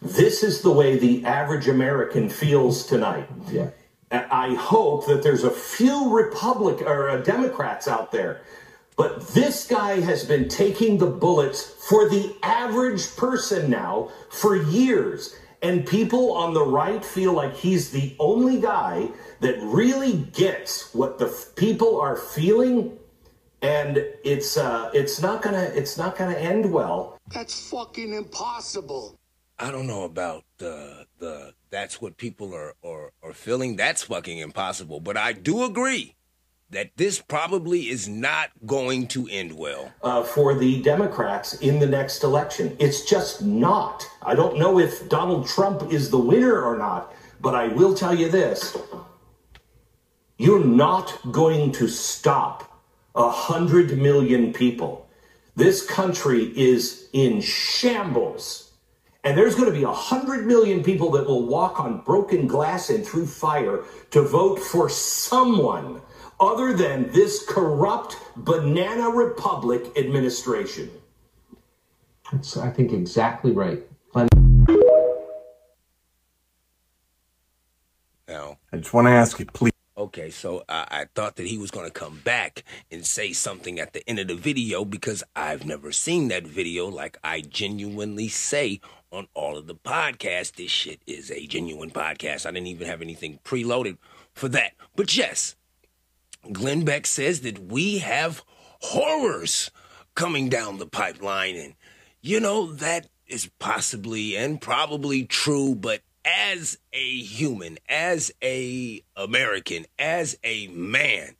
[0.00, 3.28] this is the way the average American feels tonight.
[3.50, 3.70] Yeah.
[4.12, 8.42] I hope that there's a few Republic or uh, Democrats out there,
[8.96, 15.34] but this guy has been taking the bullets for the average person now for years.
[15.62, 19.08] And people on the right feel like he's the only guy
[19.40, 22.98] that really gets what the f- people are feeling,
[23.62, 27.16] and it's uh, it's not gonna it's not gonna end well.
[27.32, 29.16] That's fucking impossible.
[29.60, 33.76] I don't know about the the that's what people are, are are feeling.
[33.76, 35.00] That's fucking impossible.
[35.00, 36.14] But I do agree
[36.70, 39.92] that this probably is not going to end well.
[40.02, 42.76] uh, for the Democrats in the next election.
[42.78, 44.08] It's just not.
[44.22, 47.12] I don't know if Donald Trump is the winner or not,
[47.42, 48.76] but I will tell you this.
[50.38, 52.82] You're not going to stop
[53.14, 55.08] a hundred million people.
[55.54, 58.61] This country is in shambles.
[59.24, 62.90] And there's going to be a hundred million people that will walk on broken glass
[62.90, 66.00] and through fire to vote for someone
[66.40, 70.90] other than this corrupt banana republic administration.
[72.32, 73.82] That's, I think, exactly right.
[78.28, 79.72] Now, I just want to ask you, please.
[79.96, 83.78] Okay, so I, I thought that he was going to come back and say something
[83.78, 88.28] at the end of the video because I've never seen that video like I genuinely
[88.28, 88.80] say
[89.12, 90.52] on all of the podcasts.
[90.52, 92.46] This shit is a genuine podcast.
[92.46, 93.98] I didn't even have anything preloaded
[94.32, 94.72] for that.
[94.96, 95.54] But yes,
[96.50, 98.42] Glenn Beck says that we have
[98.80, 99.70] horrors
[100.14, 101.56] coming down the pipeline.
[101.56, 101.74] And,
[102.20, 109.86] you know, that is possibly and probably true, but as a human, as a American,
[109.98, 111.36] as a man,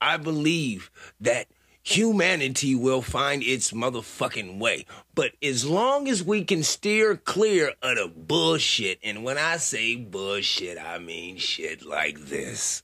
[0.00, 1.46] I believe that
[1.86, 4.84] humanity will find its motherfucking way.
[5.14, 9.94] But as long as we can steer clear of the bullshit, and when I say
[9.94, 12.82] bullshit, I mean shit like this.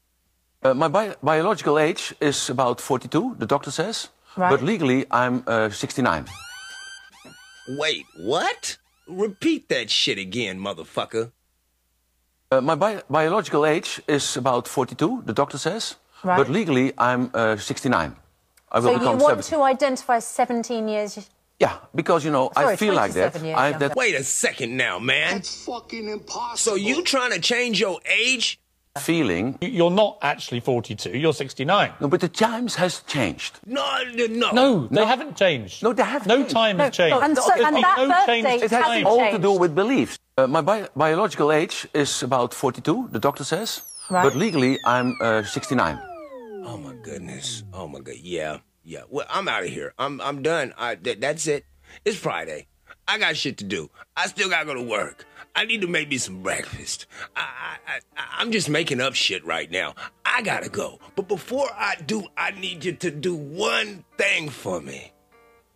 [0.62, 4.08] Uh, my bi- biological age is about 42, the doctor says.
[4.36, 4.50] Right.
[4.50, 6.26] But legally, I'm uh, 69.
[7.68, 8.78] Wait, what?
[9.08, 11.32] Repeat that shit again, motherfucker.
[12.52, 15.96] Uh, my bi- biological age is about 42, the doctor says.
[16.22, 16.36] Right.
[16.36, 18.14] But legally, I'm uh, 69.
[18.72, 19.48] I will so you want 70.
[19.50, 21.28] to identify 17 years?
[21.60, 23.36] Yeah, because, you know, I feel like that.
[23.36, 23.94] I, that.
[23.94, 25.34] Wait a second now, man.
[25.34, 26.56] That's fucking impossible.
[26.56, 28.58] So you trying to change your age
[28.98, 29.58] feeling.
[29.60, 31.92] You're not actually 42, you're 69.
[32.00, 33.58] No, but the times has changed.
[33.66, 33.86] No,
[34.28, 35.82] no, No, they haven't changed.
[35.82, 37.16] No, they have No time has changed.
[37.22, 38.82] and so- There's and that no change It has time.
[38.82, 40.18] hasn't all to do with beliefs.
[40.36, 43.82] Uh, my bi- biological age is about 42, the doctor says.
[44.10, 44.24] Right.
[44.24, 45.98] But legally, I'm uh, 69.
[46.64, 47.64] Oh my goodness.
[47.72, 48.16] Oh my god.
[48.16, 48.58] Yeah.
[48.84, 49.02] Yeah.
[49.10, 49.94] Well, I'm out of here.
[49.98, 50.72] I'm I'm done.
[50.78, 51.64] I th- that's it.
[52.04, 52.66] It's Friday.
[53.08, 53.90] I got shit to do.
[54.16, 55.26] I still gotta go to work.
[55.56, 57.06] I need to make me some breakfast.
[57.36, 59.94] I, I, I I'm just making up shit right now.
[60.24, 61.00] I gotta go.
[61.16, 65.12] But before I do, I need you to do one thing for me.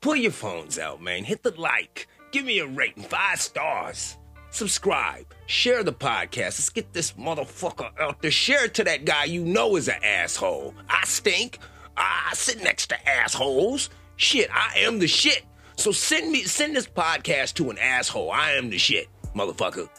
[0.00, 1.24] Pull your phones out, man.
[1.24, 2.06] Hit the like.
[2.30, 4.16] Give me a rating, five stars.
[4.56, 5.26] Subscribe.
[5.44, 6.58] Share the podcast.
[6.58, 8.30] Let's get this motherfucker out there.
[8.30, 10.72] Share it to that guy you know is an asshole.
[10.88, 11.58] I stink.
[11.94, 13.90] I sit next to assholes.
[14.16, 15.44] Shit, I am the shit.
[15.76, 18.30] So send me send this podcast to an asshole.
[18.30, 19.90] I am the shit, motherfucker.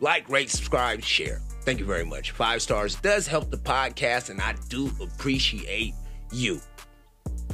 [0.00, 1.40] Like, rate, subscribe, share.
[1.62, 2.32] Thank you very much.
[2.32, 5.94] Five stars does help the podcast, and I do appreciate
[6.32, 6.60] you.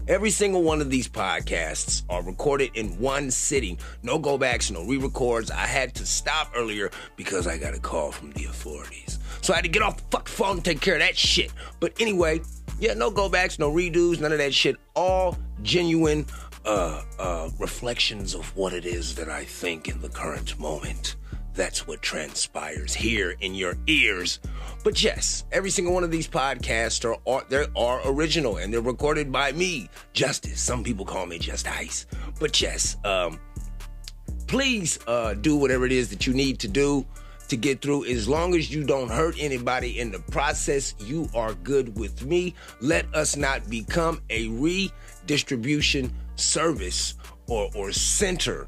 [0.09, 3.79] Every single one of these podcasts are recorded in one sitting.
[4.03, 5.49] No go backs, no re records.
[5.49, 9.21] I had to stop earlier because I got a call from the authorities.
[9.43, 11.53] So I had to get off the fuck phone and take care of that shit.
[11.79, 12.41] But anyway,
[12.81, 14.77] yeah, no go backs, no redos, none of that shit.
[14.97, 16.27] All genuine
[16.65, 21.15] uh, uh, reflections of what it is that I think in the current moment.
[21.55, 24.41] That's what transpires here in your ears.
[24.85, 28.81] But yes, every single one of these podcasts are, are they are original and they're
[28.81, 30.61] recorded by me, Justice.
[30.61, 32.07] Some people call me Just Ice.
[32.41, 33.39] But yes, um,
[34.47, 37.07] please uh, do whatever it is that you need to do
[37.49, 38.07] to get through.
[38.07, 42.55] As long as you don't hurt anybody in the process, you are good with me.
[42.81, 47.15] Let us not become a redistribution service
[47.47, 48.67] or or center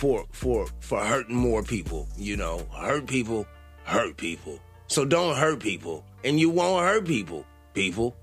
[0.00, 2.08] for for for hurting more people.
[2.16, 3.46] You know, hurt people,
[3.84, 4.58] hurt people.
[4.86, 7.44] So don't hurt people, and you won't hurt people,
[7.74, 8.16] people.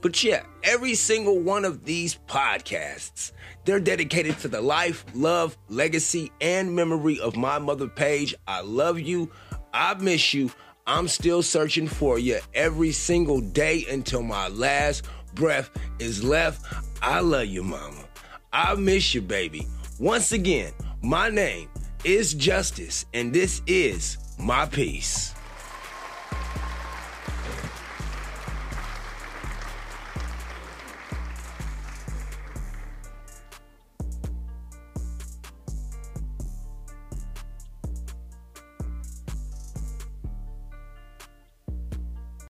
[0.00, 3.32] But yeah, every single one of these podcasts,
[3.64, 8.36] they're dedicated to the life, love, legacy, and memory of my mother Paige.
[8.46, 9.28] I love you.
[9.72, 10.52] I miss you.
[10.86, 15.04] I'm still searching for you every single day until my last
[15.34, 16.64] breath is left.
[17.02, 18.04] I love you, mama.
[18.52, 19.66] I miss you, baby.
[19.98, 20.72] Once again,
[21.04, 21.68] my name
[22.02, 25.33] is Justice, and this is my peace.